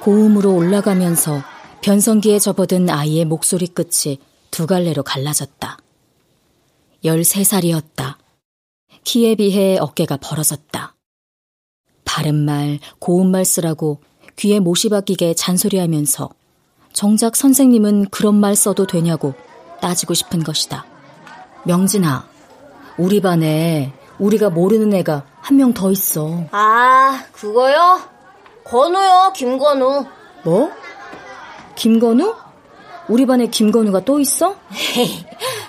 [0.00, 1.40] 고음으로 올라가면서
[1.80, 4.18] 변성기에 접어든 아이의 목소리 끝이
[4.50, 5.78] 두 갈래로 갈라졌다.
[7.02, 8.16] 13살이었다.
[9.04, 10.94] 키에 비해 어깨가 벌어졌다.
[12.04, 14.02] 바른 말, 고운 말 쓰라고
[14.36, 16.28] 귀에 못이 박히게 잔소리하면서
[16.92, 19.32] 정작 선생님은 그런 말 써도 되냐고
[19.80, 20.84] 따지고 싶은 것이다.
[21.64, 22.28] 명진아,
[22.98, 26.44] 우리 반에 우리가 모르는 애가 한 명 더 있어.
[26.50, 28.00] 아, 그거요?
[28.64, 30.04] 건우요, 김건우.
[30.44, 30.70] 뭐?
[31.76, 32.34] 김건우?
[33.08, 34.54] 우리 반에 김건우가 또 있어?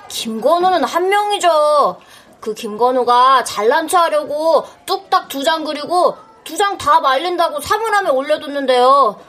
[0.07, 1.97] 김건우는 한 명이죠.
[2.39, 9.19] 그 김건우가 잘난 체 하려고 뚝딱 두 장 그리고 두 장 다 말린다고 사물함에 올려뒀는데요.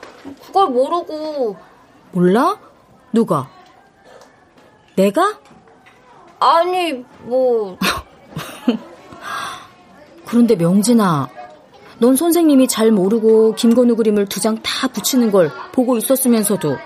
[0.45, 1.57] 그걸 모르고.
[2.11, 2.57] 몰라?
[3.11, 3.49] 누가?
[4.95, 5.37] 내가?
[6.39, 7.77] 아니, 뭐.
[10.25, 11.29] 그런데 명진아,
[11.99, 16.77] 넌 선생님이 잘 모르고 김건우 그림을 두 장 다 붙이는 걸 보고 있었으면서도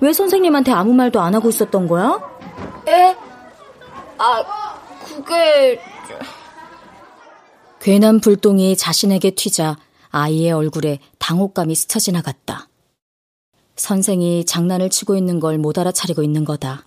[0.00, 2.18] 왜 선생님한테 아무 말도 안 하고 있었던 거야?
[2.88, 3.16] 에?
[4.18, 4.44] 아,
[5.06, 5.80] 그게...
[7.80, 9.76] 괜한 불똥이 자신에게 튀자
[10.10, 12.68] 아이의 얼굴에 당혹감이 스쳐 지나갔다.
[13.76, 16.84] 선생이 장난을 치고 있는 걸 못 알아차리고 있는 거다.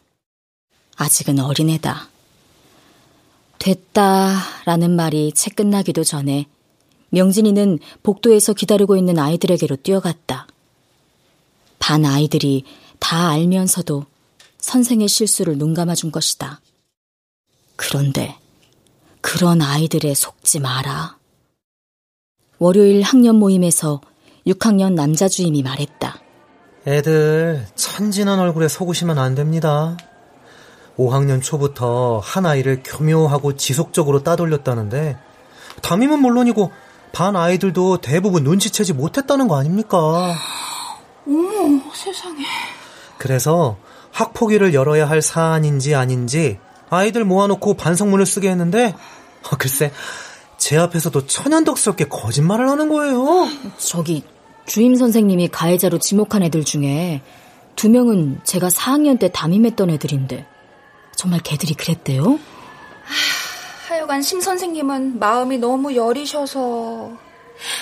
[0.97, 2.07] 아직은 어린애다.
[3.63, 6.47] 됐다 라는 말이 채 끝나기도 전에
[7.11, 10.47] 명진이는 복도에서 기다리고 있는 아이들에게로 뛰어갔다.
[11.79, 12.65] 반 아이들이
[12.99, 14.05] 다 알면서도
[14.57, 16.59] 선생의 실수를 눈감아 준 것이다.
[17.77, 18.35] 그런데
[19.21, 21.17] 그런 아이들에 속지 마라.
[22.59, 24.01] 월요일 학년 모임에서
[24.45, 26.19] 6학년 남자 주임이 말했다.
[26.85, 29.95] 애들 천진한 얼굴에 속으시면 안 됩니다.
[30.97, 35.17] 5학년 초부터 한 아이를 교묘하고 지속적으로 따돌렸다는데
[35.81, 36.71] 담임은 물론이고
[37.11, 40.35] 반 아이들도 대부분 눈치채지 못했다는 거 아닙니까?
[41.27, 42.43] 어머 세상에.
[43.17, 43.77] 그래서
[44.11, 48.93] 학폭위를 열어야 할 사안인지 아닌지 아이들 모아놓고 반성문을 쓰게 했는데
[49.51, 49.91] 어, 글쎄
[50.57, 53.47] 제 앞에서도 천연덕스럽게 거짓말을 하는 거예요.
[53.77, 54.23] 저기
[54.65, 57.21] 주임 선생님이 가해자로 지목한 애들 중에
[57.75, 60.45] 두 명은 제가 4학년 때 담임했던 애들인데
[61.15, 62.39] 정말 걔들이 그랬대요?
[63.87, 67.11] 하여간 심 선생님은 마음이 너무 여리셔서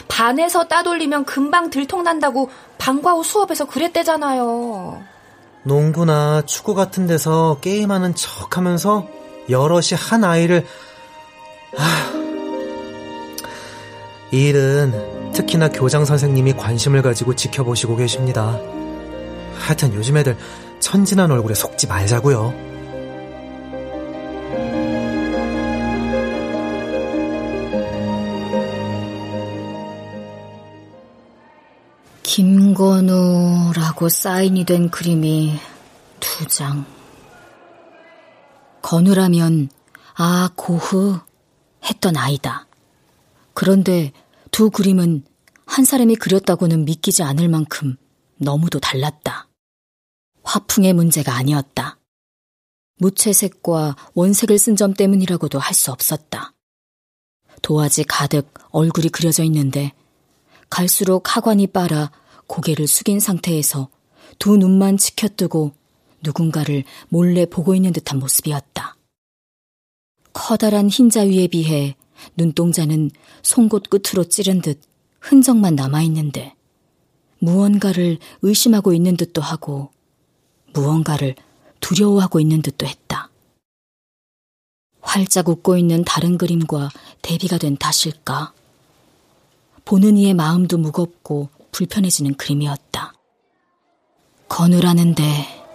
[0.08, 5.04] 반에서 따돌리면 금방 들통난다고 방과 후 수업에서 그랬대잖아요.
[5.64, 9.08] 농구나 축구 같은 데서 게임하는 척 하면서
[9.50, 10.66] 여럿이 한 아이를
[11.78, 12.12] 아...
[14.32, 18.58] 이 일은 특히나 교장 선생님이 관심을 가지고 지켜보시고 계십니다.
[19.56, 20.38] 하여튼 요즘 애들
[20.80, 22.71] 천진한 얼굴에 속지 말자고요.
[32.34, 35.60] 김건우라고 사인이 된 그림이
[36.22, 36.86] 두 장.
[38.82, 39.68] 건우라면,
[40.16, 41.20] 아, 고흐,
[41.84, 42.68] 했던 아이다.
[43.54, 44.14] 그런데
[44.50, 45.26] 두 그림은
[45.66, 47.98] 한 사람이 그렸다고는 믿기지 않을 만큼
[48.38, 49.50] 너무도 달랐다.
[50.44, 52.00] 화풍의 문제가 아니었다.
[52.96, 56.54] 무채색과 원색을 쓴 점 때문이라고도 할 수 없었다.
[57.62, 59.92] 도화지 가득 얼굴이 그려져 있는데
[60.70, 62.10] 갈수록 하관이 빨아
[62.52, 63.88] 고개를 숙인 상태에서
[64.38, 65.72] 두 눈만 치켜뜨고
[66.22, 68.98] 누군가를 몰래 보고 있는 듯한 모습이었다.
[70.34, 71.96] 커다란 흰자 위에 비해
[72.36, 73.12] 눈동자는
[73.42, 74.82] 송곳 끝으로 찌른 듯
[75.22, 76.54] 흔적만 남아있는데
[77.40, 79.92] 무언가를 의심하고 있는 듯도 하고
[80.74, 81.36] 무언가를
[81.80, 83.30] 두려워하고 있는 듯도 했다.
[85.00, 86.90] 활짝 웃고 있는 다른 그림과
[87.22, 88.52] 대비가 된 탓일까?
[89.86, 93.14] 보는 이의 마음도 무겁고 불편해지는 그림이었다.
[94.50, 95.68] 건우라는데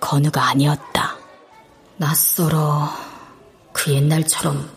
[0.00, 1.16] 건우가 아니었다.
[1.96, 2.90] 낯설어
[3.72, 4.70] 그 옛날처럼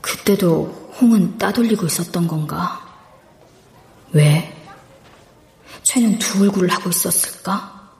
[0.00, 2.80] 그때도 홍은 따돌리고 있었던 건가?
[4.12, 4.52] 왜?
[5.82, 7.90] 최는 두 얼굴을 하고 있었을까?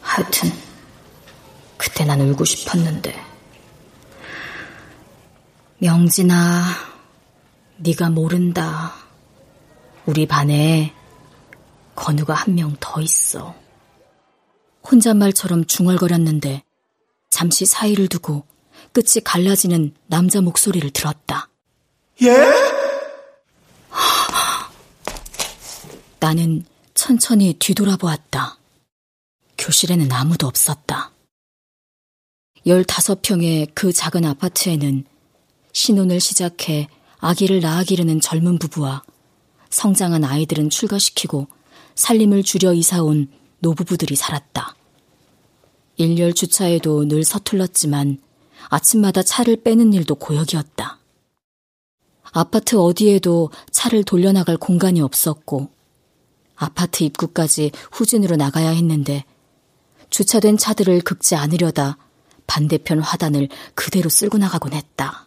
[0.00, 0.52] 하여튼
[1.76, 3.24] 그때 난 울고 싶었는데
[5.78, 6.64] 명진아
[7.78, 9.03] 네가 모른다
[10.06, 10.92] 우리 반에
[11.94, 13.54] 건우가 한 명 더 있어
[14.90, 16.62] 혼잣말처럼 중얼거렸는데
[17.30, 18.44] 잠시 사이를 두고
[18.92, 21.48] 끝이 갈라지는 남자 목소리를 들었다.
[22.22, 22.30] 예?
[26.20, 26.64] 나는
[26.94, 28.58] 천천히 뒤돌아보았다.
[29.58, 31.10] 교실에는 아무도 없었다.
[32.66, 35.04] 15평의 그 작은 아파트에는
[35.72, 36.88] 신혼을 시작해
[37.18, 39.02] 아기를 낳아 기르는 젊은 부부와
[39.74, 41.48] 성장한 아이들은 출가시키고
[41.96, 44.76] 살림을 줄여 이사온 노부부들이 살았다.
[45.96, 48.18] 일렬 주차에도 늘 서툴렀지만
[48.68, 51.00] 아침마다 차를 빼는 일도 고역이었다.
[52.32, 55.70] 아파트 어디에도 차를 돌려나갈 공간이 없었고
[56.54, 59.24] 아파트 입구까지 후진으로 나가야 했는데
[60.08, 61.98] 주차된 차들을 긁지 않으려다
[62.46, 65.26] 반대편 화단을 그대로 쓸고 나가곤 했다.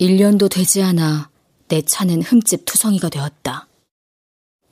[0.00, 1.30] 1년도 되지 않아
[1.68, 3.66] 내 차는 흠집 투성이가 되었다.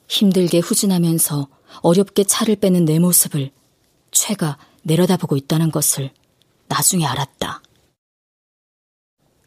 [0.06, 1.48] 힘들게 후진하면서
[1.80, 3.50] 어렵게 차를 빼는 내 모습을
[4.10, 6.12] 최가 내려다보고 있다는 것을
[6.68, 7.62] 나중에 알았다.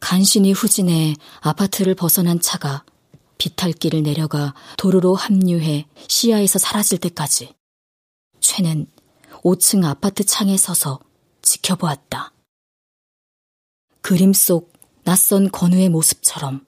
[0.00, 2.84] 간신히 후진해 아파트를 벗어난 차가
[3.38, 7.54] 비탈길을 내려가 도로로 합류해 시야에서 사라질 때까지
[8.40, 8.86] 최는
[9.44, 10.98] 5층 아파트 창에 서서
[11.42, 12.32] 지켜보았다.
[14.00, 14.77] 그림 속
[15.08, 16.66] 낯선 건우의 모습처럼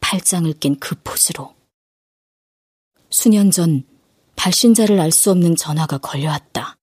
[0.00, 1.54] 팔짱을 낀 그 포즈로.
[3.10, 3.84] 수년 전
[4.34, 6.74] 발신자를 알 수 없는 전화가 걸려왔다.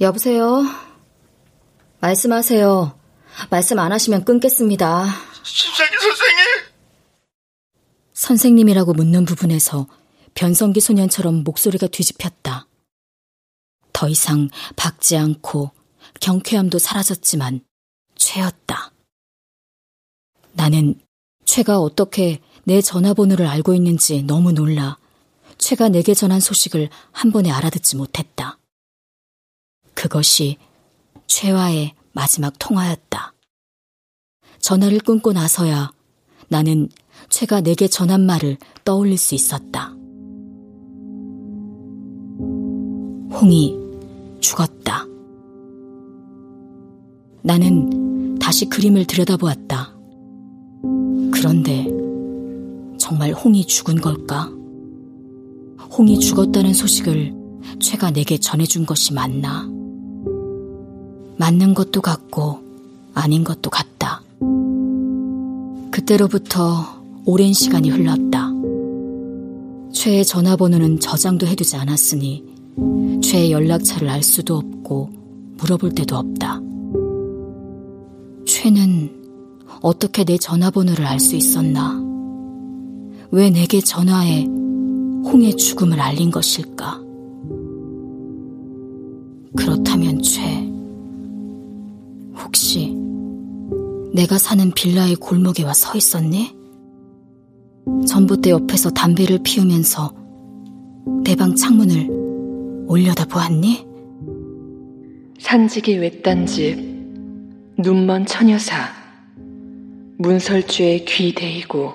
[0.00, 0.64] 여보세요?
[2.00, 2.98] 말씀하세요.
[3.48, 5.06] 말씀 안 하시면 끊겠습니다.
[5.44, 6.44] 심상기 선생님!
[8.14, 9.86] 선생님이라고 묻는 부분에서
[10.34, 12.66] 변성기 소년처럼 목소리가 뒤집혔다.
[13.92, 15.70] 더 이상 박지 않고
[16.18, 17.64] 경쾌함도 사라졌지만
[18.16, 18.91] 죄였다.
[20.52, 20.94] 나는
[21.44, 24.98] 최가 어떻게 내 전화번호를 알고 있는지 너무 놀라
[25.58, 28.58] 최가 내게 전한 소식을 한 번에 알아듣지 못했다.
[29.94, 30.56] 그것이
[31.26, 33.34] 최와의 마지막 통화였다.
[34.60, 35.92] 전화를 끊고 나서야
[36.48, 36.88] 나는
[37.28, 39.94] 최가 내게 전한 말을 떠올릴 수 있었다.
[43.34, 43.76] 홍이
[44.40, 45.06] 죽었다.
[47.42, 49.81] 나는 다시 그림을 들여다보았다.
[51.42, 51.88] 그런데
[52.98, 54.48] 정말 홍이 죽은 걸까?
[55.90, 57.34] 홍이 죽었다는 소식을
[57.80, 59.68] 최가 내게 전해준 것이 맞나?
[61.38, 62.60] 맞는 것도 같고
[63.12, 64.22] 아닌 것도 같다.
[65.90, 68.52] 그때로부터 오랜 시간이 흘렀다.
[69.92, 72.44] 최의 전화번호는 저장도 해두지 않았으니
[73.20, 75.10] 최의 연락처를 알 수도 없고
[75.56, 76.60] 물어볼 데도 없다.
[78.46, 79.21] 최는
[79.82, 82.00] 어떻게 내 전화번호를 알 수 있었나?
[83.30, 87.00] 왜 내게 전화해 홍의 죽음을 알린 것일까?
[89.56, 90.40] 그렇다면 죄.
[92.36, 92.96] 혹시
[94.14, 96.54] 내가 사는 빌라의 골목에 와 서 있었니?
[98.06, 100.12] 전봇대 옆에서 담배를 피우면서
[101.24, 103.86] 내 방 창문을 올려다 보았니?
[105.38, 106.76] 산지기 외딴 집,
[107.78, 109.01] 눈먼 처녀사.
[110.22, 111.94] 문설주에 귀 대이고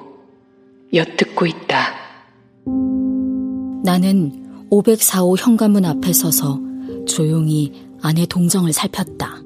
[0.94, 1.96] 엿듣고 있다.
[3.86, 6.60] 나는 504호 현관문 앞에 서서
[7.08, 9.42] 조용히 아내 동정을 살폈다.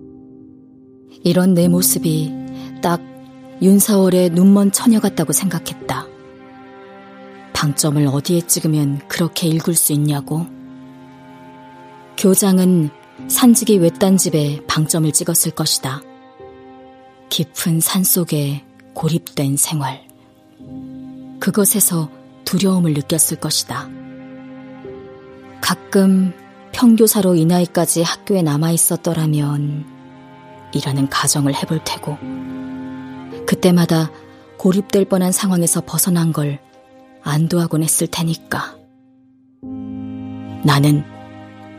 [1.23, 2.33] 이런 내 모습이
[2.81, 2.99] 딱
[3.61, 6.07] 윤사월의 눈먼 처녀 같다고 생각했다.
[7.53, 10.47] 방점을 어디에 찍으면 그렇게 읽을 수 있냐고?
[12.17, 12.89] 교장은
[13.27, 16.01] 산지기 외딴 집에 방점을 찍었을 것이다.
[17.29, 18.63] 깊은 산 속에
[18.93, 20.05] 고립된 생활.
[21.39, 22.09] 그것에서
[22.45, 23.89] 두려움을 느꼈을 것이다.
[25.61, 26.33] 가끔
[26.71, 29.85] 평교사로 이 나이까지 학교에 남아 있었더라면
[30.73, 32.17] 이라는 가정을 해볼 테고
[33.45, 34.09] 그때마다
[34.57, 36.59] 고립될 뻔한 상황에서 벗어난 걸
[37.23, 38.75] 안도하곤 했을 테니까.
[40.63, 41.03] 나는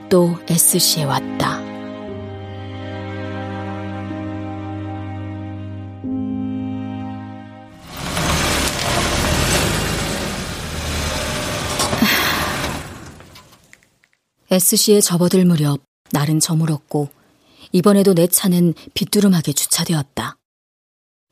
[0.08, 1.71] 또 SC에 왔다.
[14.52, 17.08] SC에 접어들 무렵 날은 저물었고
[17.72, 20.36] 이번에도 내 차는 빗두름하게 주차되었다.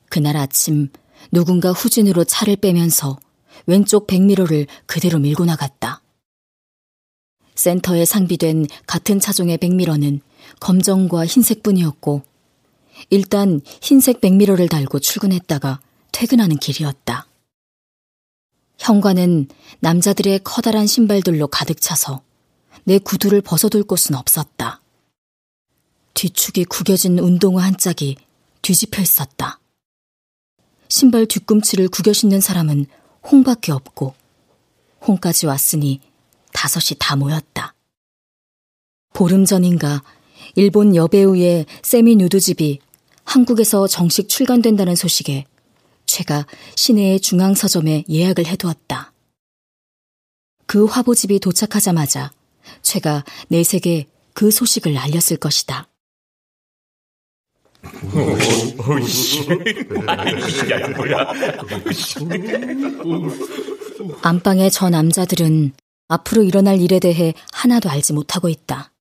[0.08, 0.88] 그날 아침
[1.30, 3.18] 누군가 후진으로 차를 빼면서
[3.66, 6.00] 왼쪽 백미러를 그대로 밀고 나갔다.
[7.56, 10.22] 센터에 상비된 같은 차종의 백미러는
[10.60, 12.22] 검정과 흰색뿐이었고
[13.10, 17.26] 일단 흰색 백미러를 달고 출근했다가 퇴근하는 길이었다.
[18.78, 19.48] 현관은
[19.80, 22.22] 남자들의 커다란 신발들로 가득 차서
[22.90, 24.80] 내 구두를 벗어둘 곳은 없었다.
[26.14, 28.16] 뒤축이 구겨진 운동화 한 짝이
[28.62, 29.60] 뒤집혀 있었다.
[30.88, 32.86] 신발 뒤꿈치를 구겨 신는 사람은
[33.30, 34.16] 홍밖에 없고
[35.06, 36.00] 홍까지 왔으니
[36.52, 37.76] 다섯이 다 모였다.
[39.12, 40.02] 보름 전인가
[40.56, 42.80] 일본 여배우의 세미 누드집이
[43.22, 45.44] 한국에서 정식 출간된다는 소식에
[46.06, 49.12] 제가 시내의 중앙서점에 예약을 해두었다.
[50.66, 52.32] 그 화보집이 도착하자마자
[52.82, 55.88] 제가 내색에 그 소식을 알렸을 것이다.
[64.22, 65.72] 안방의 저 남자들은
[66.08, 68.92] 앞으로 일어날 일에 대해 하나도 알지 못하고 있다.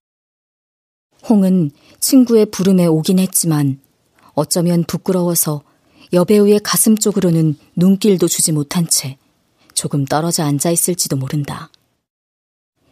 [1.27, 3.79] 홍은 친구의 부름에 오긴 했지만
[4.33, 5.63] 어쩌면 부끄러워서
[6.13, 9.17] 여배우의 가슴 쪽으로는 눈길도 주지 못한 채
[9.73, 11.69] 조금 떨어져 앉아 있을지도 모른다.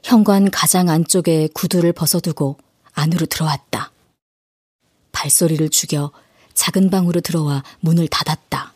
[0.08, 2.58] 현관 가장 안쪽에 구두를 벗어두고
[2.94, 3.92] 안으로 들어왔다.
[5.12, 6.14] 발소리를 죽여
[6.54, 8.72] 작은 방으로 들어와 문을 닫았다.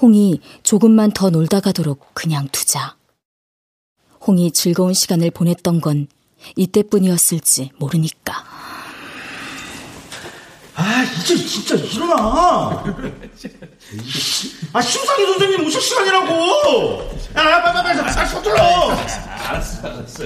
[0.00, 2.94] 홍이 조금만 더 놀다 가도록 그냥 두자.
[4.24, 6.06] 홍이 즐거운 시간을 보냈던 건
[6.54, 8.44] 이때뿐이었을지 모르니까.
[10.76, 12.14] 아, 이제 진짜 일어나!
[14.72, 17.18] 아, 심상희 선생님 오실 시간이라고!
[17.36, 19.33] 야, 빨리, 빨리, 빨리, 빨리 서둘러!
[19.44, 20.24] 알았어, 알았어.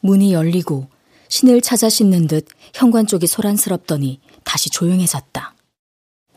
[0.00, 0.88] 문이 열리고
[1.28, 5.54] 신을 찾아 씻는 듯 현관 쪽이 소란스럽더니 다시 조용해졌다.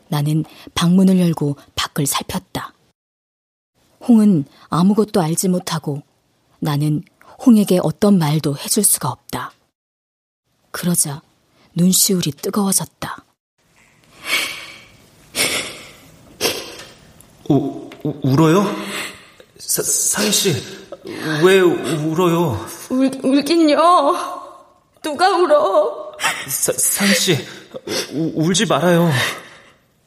[0.08, 2.72] 나는 방문을 열고 밖을 살폈다.
[4.06, 6.02] 홍은 아무것도 알지 못하고
[6.60, 7.02] 나는
[7.44, 9.52] 홍에게 어떤 말도 해줄 수가 없다.
[10.70, 11.20] 그러자
[11.74, 13.24] 눈시울이 뜨거워졌다.
[17.48, 18.64] 우, 우, 울어요?
[19.72, 20.52] 사, 상희 씨,
[21.42, 22.66] 왜 울어요?
[22.90, 23.76] 울, 울긴요.
[25.02, 26.12] 누가 울어?
[26.46, 27.38] 사, 상희 씨,
[28.12, 29.10] 우, 울지 말아요.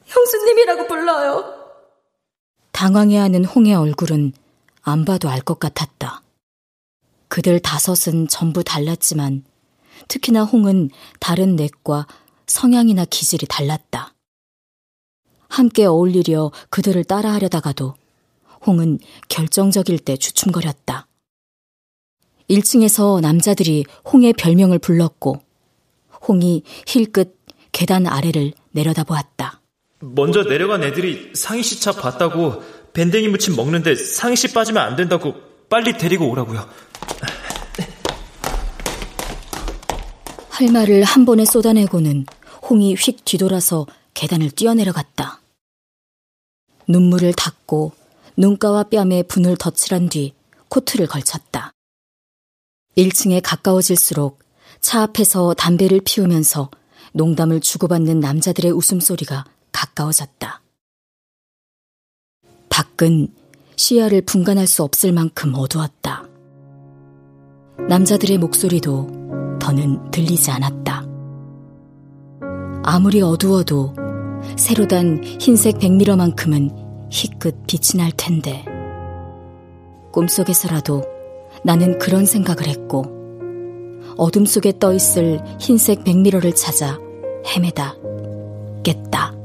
[0.05, 1.51] 형수님이라고 불러요.
[2.74, 4.34] 당황해하는 홍의 얼굴은
[4.84, 6.22] 안 봐도 알 것 같았다.
[7.28, 9.43] 그들 다섯은 전부 달랐지만
[10.07, 12.05] 특히나 홍은 다른 넷과
[12.45, 14.13] 성향이나 기질이 달랐다.
[15.49, 17.95] 함께 어울리려 그들을 따라하려다가도
[18.66, 18.99] 홍은
[19.30, 21.07] 결정적일 때 주춤거렸다.
[22.49, 25.41] 1층에서 남자들이 홍의 별명을 불렀고
[26.28, 27.38] 홍이 힐끗
[27.72, 29.61] 계단 아래를 내려다보았다.
[29.99, 32.61] 먼저 내려간 애들이 상희 씨 차 봤다고
[32.93, 35.34] 밴댕이 무침 먹는데 상희 씨 빠지면 안 된다고
[35.70, 36.68] 빨리 데리고 오라고요.
[40.49, 42.26] 할 말을 한 번에 쏟아내고는
[42.70, 45.41] 홍이 휙 뒤돌아서 계단을 뛰어내려갔다.
[46.88, 47.91] 눈물을 닦고
[48.38, 50.33] 눈가와 뺨에 분을 덧칠한 뒤
[50.69, 51.71] 코트를 걸쳤다.
[52.97, 54.39] 1층에 가까워질수록
[54.81, 56.69] 차 앞에서 담배를 피우면서
[57.13, 60.61] 농담을 주고받는 남자들의 웃음소리가 가까워졌다.
[62.69, 63.29] 밖은
[63.77, 66.25] 시야를 분간할 수 없을 만큼 어두웠다.
[67.88, 71.05] 남자들의 목소리도 더는 들리지 않았다.
[72.83, 73.93] 아무리 어두워도
[74.57, 78.65] 새로 단 흰색 백미러만큼은 희끗 빛이 날 텐데.
[80.11, 81.03] 꿈속에서라도
[81.63, 83.03] 나는 그런 생각을 했고,
[84.17, 86.99] 어둠 속에 떠 있을 흰색 백미러를 찾아
[87.45, 87.95] 헤매다
[88.83, 89.35] 깼다.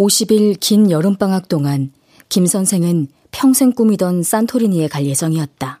[0.00, 1.92] 50일 긴 여름방학 동안
[2.30, 5.80] 김 선생은 평생 꿈이던 산토리니에 갈 예정이었다.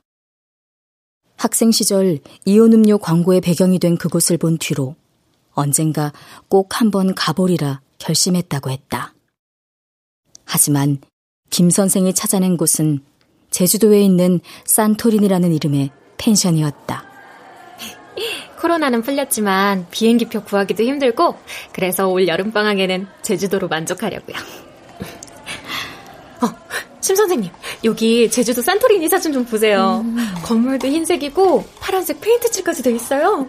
[1.36, 4.94] 학생 시절 이온음료 광고의 배경이 된 그곳을 본 뒤로
[5.52, 6.12] 언젠가
[6.48, 9.14] 꼭 한번 가보리라 결심했다고 했다.
[10.44, 10.98] 하지만
[11.48, 13.00] 김 선생이 찾아낸 곳은
[13.50, 17.04] 제주도에 있는 산토린이라는 이름의 펜션이었다.
[18.60, 21.36] 코로나는 풀렸지만 비행기표 구하기도 힘들고
[21.72, 24.69] 그래서 올 여름방학에는 제주도로 만족하려고요.
[27.10, 27.50] 어, 심 선생님,
[27.82, 30.02] 여기 제주도 산토리니 사진 좀 보세요.
[30.04, 30.16] 음.
[30.44, 33.48] 건물도 흰색이고 파란색 페인트 칠까지 돼 있어요.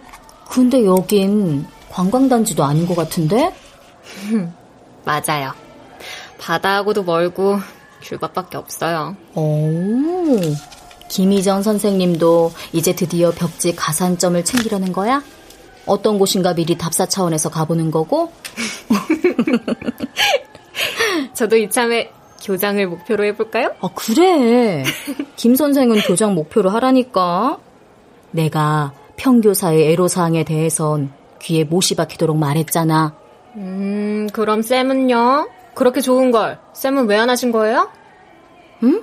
[0.50, 3.54] 근데 여긴 관광단지도 아닌 것 같은데?
[5.04, 5.52] 맞아요.
[6.38, 7.58] 바다하고도 멀고
[8.02, 9.16] 귤밭밖에 없어요.
[9.34, 10.40] 오,
[11.08, 15.22] 김희정 선생님도 이제 드디어 벽지 가산점을 챙기려는 거야?
[15.86, 18.32] 어떤 곳인가 미리 답사 차원에서 가보는 거고?
[21.34, 22.10] 저도 이참에
[22.44, 23.74] 교장을 목표로 해볼까요?
[23.80, 24.84] 아, 그래.
[25.36, 27.58] 김 선생은 교장 목표로 하라니까.
[28.30, 33.14] 내가 평교사의 애로사항에 대해선 귀에 못이 박히도록 말했잖아.
[33.56, 35.48] 음, 그럼 쌤은요?
[35.74, 37.90] 그렇게 좋은 걸 쌤은 왜 안 하신 거예요?
[38.82, 39.02] 응?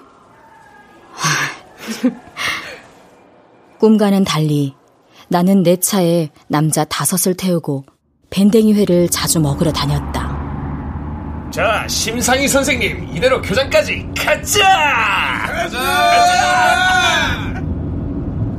[3.80, 4.76] 꿈과는 달리
[5.28, 7.86] 나는 내 차에 남자 다섯을 태우고
[8.30, 10.19] 밴댕이 회를 자주 먹으러 다녔다.
[11.52, 14.60] 자, 심상희 선생님, 이대로 교장까지 가자!
[15.48, 15.80] 가자!
[15.80, 17.64] 가자!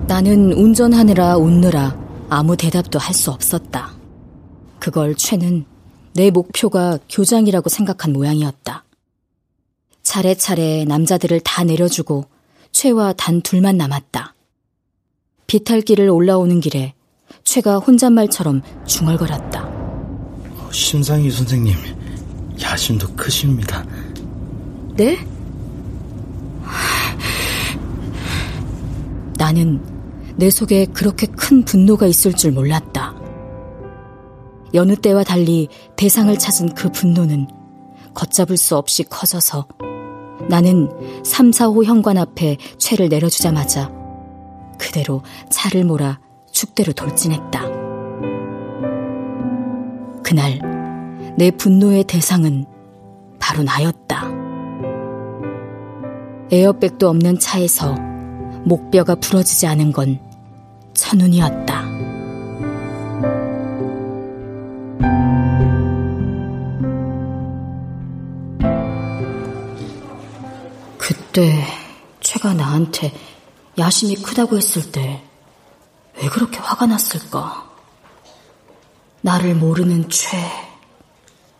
[0.08, 1.96] 나는 운전하느라 웃느라
[2.28, 3.92] 아무 대답도 할 수 없었다.
[4.80, 5.64] 그걸 최는
[6.14, 8.84] 내 목표가 교장이라고 생각한 모양이었다.
[10.02, 12.24] 차례차례 남자들을 다 내려주고
[12.72, 14.34] 최와 단 둘만 남았다.
[15.46, 16.94] 비탈길을 올라오는 길에
[17.44, 19.68] 최가 혼잣말처럼 중얼거렸다.
[20.72, 21.74] 심상희 선생님,
[22.62, 23.84] 야심도 크십니다.
[24.96, 25.18] 네?
[29.36, 29.80] 나는
[30.36, 33.14] 내 속에 그렇게 큰 분노가 있을 줄 몰랐다.
[34.74, 37.48] 여느 때와 달리 대상을 찾은 그 분노는
[38.14, 39.66] 걷잡을 수 없이 커져서
[40.48, 40.88] 나는
[41.24, 43.90] 3, 4호 현관 앞에 채를 내려주자마자
[44.78, 46.20] 그대로 차를 몰아
[46.52, 47.62] 축대로 돌진했다.
[50.22, 50.69] 그날
[51.36, 52.64] 내 분노의 대상은
[53.38, 54.28] 바로 나였다.
[56.52, 57.94] 에어백도 없는 차에서
[58.64, 60.20] 목뼈가 부러지지 않은 건
[60.94, 61.80] 천운이었다.
[70.98, 71.64] 그때
[72.20, 73.12] 최가 나한테
[73.78, 75.30] 야심이 크다고 했을 때
[76.22, 77.70] 왜 그렇게 화가 났을까?
[79.22, 80.38] 나를 모르는 최,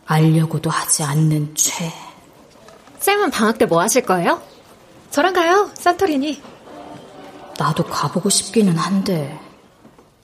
[0.05, 1.91] 알려고도 하지 않는 최.
[2.99, 4.41] 쌤은 방학 때 뭐 하실 거예요?
[5.09, 6.41] 저랑 가요, 산토리니.
[7.57, 9.39] 나도 가보고 싶기는 한데,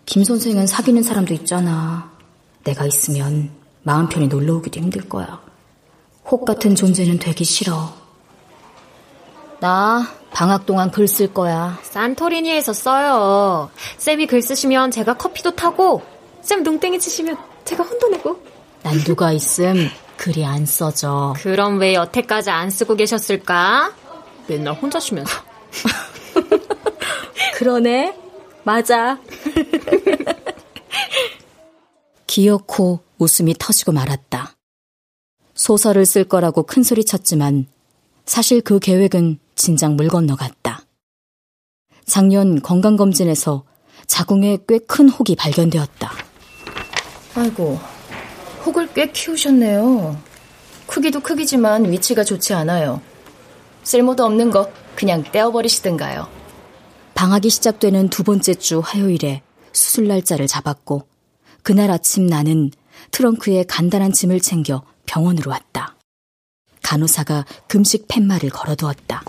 [0.06, 2.12] 김 선생은 사귀는 사람도 있잖아.
[2.64, 3.52] 내가 있으면
[3.84, 5.42] 마음 편히 놀러 오기도 힘들 거야.
[6.26, 7.94] 혹 같은 존재는 되기 싫어.
[9.60, 11.80] 나 방학 동안 글 쓸 거야.
[11.84, 13.70] 산토리니에서 써요.
[13.98, 16.04] 쌤이 글 쓰시면 제가 커피도 타고,
[16.42, 18.42] 쌤 농땡이 치시면 제가 혼도 내고.
[18.84, 21.34] 난 누가 있음 글이 안 써져.
[21.38, 23.94] 그럼 왜 여태까지 안 쓰고 계셨을까?
[24.48, 25.32] 맨날 혼자 쉬면서.
[27.56, 28.16] 그러네.
[28.64, 29.20] 맞아.
[32.28, 34.54] 기어코 웃음이 터지고 말았다.
[35.56, 37.68] 소설을 쓸 거라고 큰 소리 쳤지만
[38.26, 40.82] 사실 그 계획은 진작 물 건너갔다.
[42.06, 43.64] 작년 건강검진에서
[44.06, 46.12] 자궁에 꽤 큰 혹이 발견되었다.
[47.36, 47.80] 아이고,
[48.68, 50.22] 혹을 꽤 키우셨네요.
[50.88, 53.02] 크기도 크기지만 위치가 좋지 않아요.
[53.84, 56.28] 쓸모도 없는 거 그냥 떼어버리시든가요.
[57.14, 59.42] 방학이 시작되는 두 번째 주 화요일에
[59.72, 61.08] 수술 날짜를 잡았고
[61.64, 62.72] 그날 아침 나는
[63.12, 65.96] 트렁크에 간단한 짐을 챙겨 병원으로 왔다.
[66.84, 69.24] 간호사가 금식 팻말을 걸어두었다.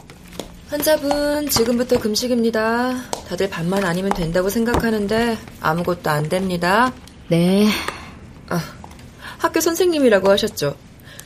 [0.68, 3.03] 환자분 지금부터 금식입니다.
[3.28, 6.93] 다들 밥만 아니면 된다고 생각하는데 아무것도 안 됩니다.
[7.28, 7.68] 네.
[8.49, 8.61] 아,
[9.39, 10.76] 학교 선생님이라고 하셨죠?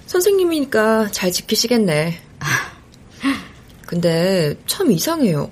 [0.07, 2.21] 선생님이니까 잘 지키시겠네.
[3.87, 5.51] 근데 참 이상해요.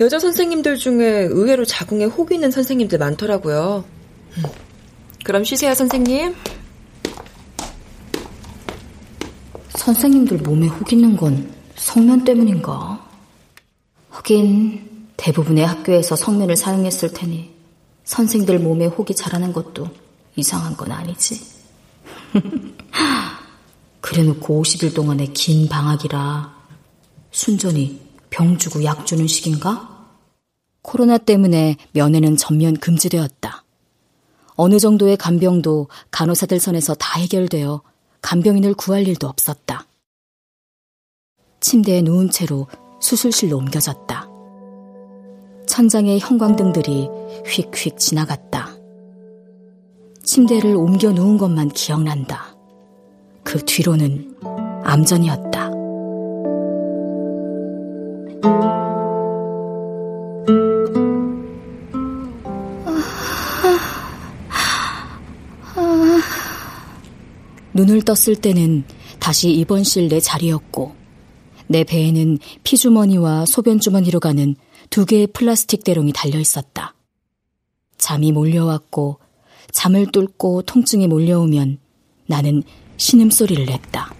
[0.00, 3.84] 여자 선생님들 중에 의외로 자궁에 혹이 있는 선생님들 많더라고요.
[5.24, 6.34] 그럼 쉬세요, 선생님.
[9.68, 13.06] 선생님들 몸에 혹 있는 건 성면 때문인가?
[14.10, 17.54] 하긴 대부분의 학교에서 성면을 사용했을 테니
[18.04, 19.88] 선생들 몸에 혹이 자라는 것도
[20.36, 21.53] 이상한 건 아니지.
[24.00, 26.54] 그래놓고 50일 동안의 긴 방학이라
[27.30, 29.94] 순전히 병 주고 약 주는 식인가?
[30.82, 33.64] 코로나 때문에 면회는 전면 금지되었다.
[34.56, 37.82] 어느 정도의 간병도 간호사들 선에서 다 해결되어
[38.22, 39.86] 간병인을 구할 일도 없었다.
[41.60, 42.68] 침대에 누운 채로
[43.00, 44.28] 수술실로 옮겨졌다.
[45.66, 47.08] 천장의 형광등들이
[47.46, 48.63] 휙휙 지나갔다.
[50.24, 52.56] 침대를 옮겨 누운 것만 기억난다.
[53.42, 54.34] 그 뒤로는
[54.82, 55.70] 암전이었다.
[67.74, 68.84] 눈을 떴을 때는
[69.18, 70.94] 다시 입원실 내 자리였고,
[71.66, 74.54] 내 배에는 피주머니와 소변주머니로 가는
[74.90, 76.94] 두 개의 플라스틱 대롱이 달려 있었다.
[77.98, 79.18] 잠이 몰려왔고,
[79.84, 81.76] 잠을 뚫고 통증이 몰려오면
[82.26, 82.62] 나는
[82.96, 84.14] 신음소리를 냈다.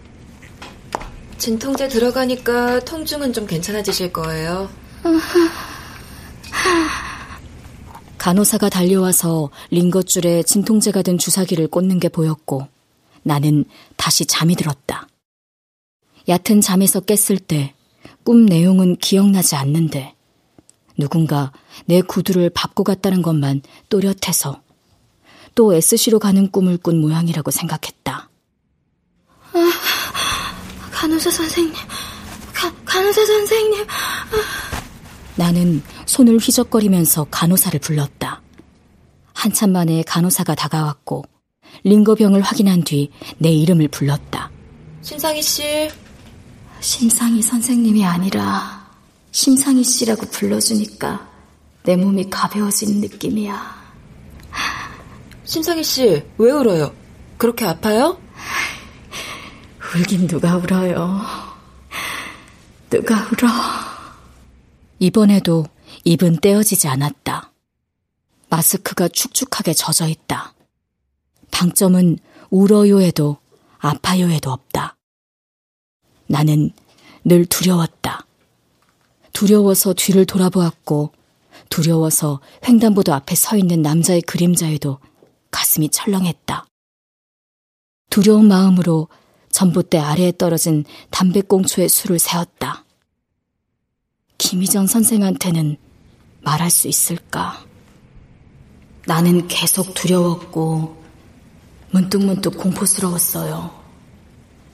[1.38, 4.68] 진통제 들어가니까 통증은 좀 괜찮아지실 거예요.
[8.18, 12.68] 간호사가 달려와서 링거줄에 진통제가 든 주사기를 꽂는 게 보였고
[13.22, 13.64] 나는
[13.96, 15.08] 다시 잠이 들었다.
[16.28, 17.72] 얕은 잠에서 깼을 때
[18.24, 20.14] 꿈 내용은 기억나지 않는데
[20.96, 21.52] 누군가
[21.84, 23.60] 내 구두를 밟고 갔다는 것만
[23.90, 24.62] 또렷해서
[25.54, 28.28] 또 SC로 가는 꿈을 꾼 모양이라고 생각했다.
[29.52, 29.70] 아,
[30.90, 31.74] 간호사 선생님,
[32.52, 33.82] 가, 간호사 선생님.
[33.82, 33.86] 아.
[35.36, 38.40] 나는 손을 휘적거리면서 간호사를 불렀다.
[39.32, 41.24] 한참 만에 간호사가 다가왔고
[41.82, 44.50] 링거병을 확인한 뒤 내 이름을 불렀다.
[45.02, 45.90] 심상희 씨.
[46.80, 48.86] 심상희 선생님이 아니라
[49.32, 51.28] 심상희 씨라고 불러주니까
[51.84, 53.84] 내 몸이 가벼워지는 느낌이야.
[55.54, 56.02] 심상희 씨,
[56.36, 56.92] 왜 울어요?
[57.38, 58.20] 그렇게 아파요?
[59.96, 61.20] 울긴 누가 울어요.
[62.90, 63.48] 누가 울어.
[64.98, 65.64] 이번에도
[66.02, 67.52] 입은 떼어지지 않았다.
[68.50, 70.54] 마스크가 축축하게 젖어 있다.
[71.52, 72.18] 방점은
[72.50, 73.36] 울어요에도
[73.78, 74.96] 아파요에도 없다.
[76.26, 76.72] 나는
[77.24, 78.26] 늘 두려웠다.
[79.32, 81.12] 두려워서 뒤를 돌아보았고,
[81.68, 84.98] 두려워서 횡단보도 앞에 서 있는 남자의 그림자에도
[85.54, 86.66] 가슴이 철렁했다.
[88.10, 89.06] 두려운 마음으로
[89.52, 92.84] 전봇대 아래에 떨어진 담배꽁초에 술을 세웠다.
[94.36, 95.76] 김희정 선생한테는
[96.42, 97.64] 말할 수 있을까?
[99.06, 101.00] 나는 계속 두려웠고,
[101.92, 103.70] 문득문득 공포스러웠어요.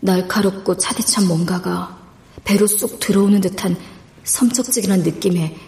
[0.00, 1.98] 날카롭고 차디찬 뭔가가
[2.42, 3.76] 배로 쏙 들어오는 듯한
[4.24, 5.58] 섬쩍지근한 느낌에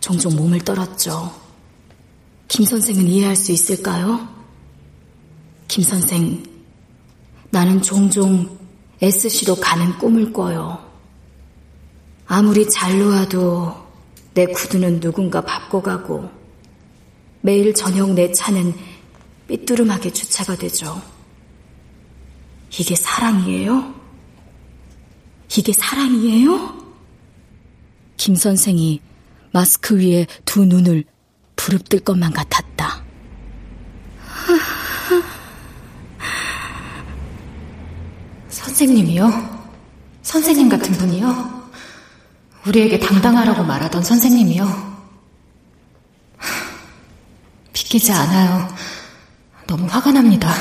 [0.00, 1.45] 종종 몸을 떨었죠.
[2.48, 4.28] 김 선생은 이해할 수 있을까요?
[5.68, 6.42] 김 선생,
[7.50, 8.58] 나는 종종
[9.02, 10.84] SC로 가는 꿈을 꿔요.
[12.26, 13.74] 아무리 잘 놓아도
[14.34, 16.30] 내 구두는 누군가 밟고 가고
[17.40, 18.74] 매일 저녁 내 차는
[19.48, 21.00] 삐뚤음하게 주차가 되죠.
[22.78, 23.94] 이게 사랑이에요?
[25.56, 26.76] 이게 사랑이에요?
[28.16, 29.00] 김 선생이
[29.52, 31.04] 마스크 위에 두 눈을
[31.66, 33.02] 부릅뜰 것만 같았다.
[38.48, 39.66] 선생님이요?
[40.22, 41.70] 선생님 같은 분이요?
[42.68, 44.96] 우리에게 당당하라고 말하던 선생님이요?
[47.74, 48.68] 믿기지 않아요.
[49.66, 50.52] 너무 화가 납니다.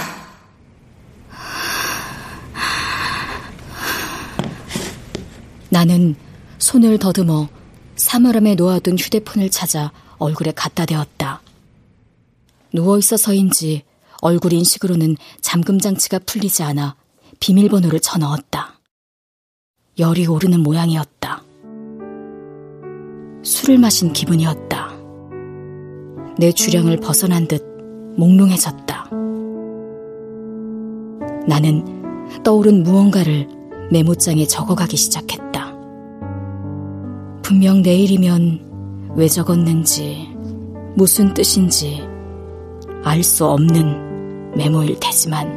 [5.69, 6.15] 나는
[6.57, 7.47] 손을 더듬어
[7.95, 11.41] 사물함에 놓아둔 휴대폰을 찾아 얼굴에 갖다 대었다.
[12.73, 13.83] 누워 있어서인지
[14.21, 16.95] 얼굴 인식으로는 잠금 장치가 풀리지 않아
[17.39, 18.79] 비밀번호를 쳐넣었다.
[19.99, 21.43] 열이 오르는 모양이었다.
[23.43, 24.93] 술을 마신 기분이었다.
[26.37, 27.63] 내 주량을 벗어난 듯
[28.17, 29.09] 몽롱해졌다.
[31.47, 33.47] 나는 떠오른 무언가를
[33.91, 35.73] 메모장에 적어가기 시작했다.
[37.43, 38.64] 분명 내일이면
[39.15, 40.27] 왜 적었는지,
[40.95, 42.03] 무슨 뜻인지
[43.03, 45.47] 알 수 없는 메모일 테지만,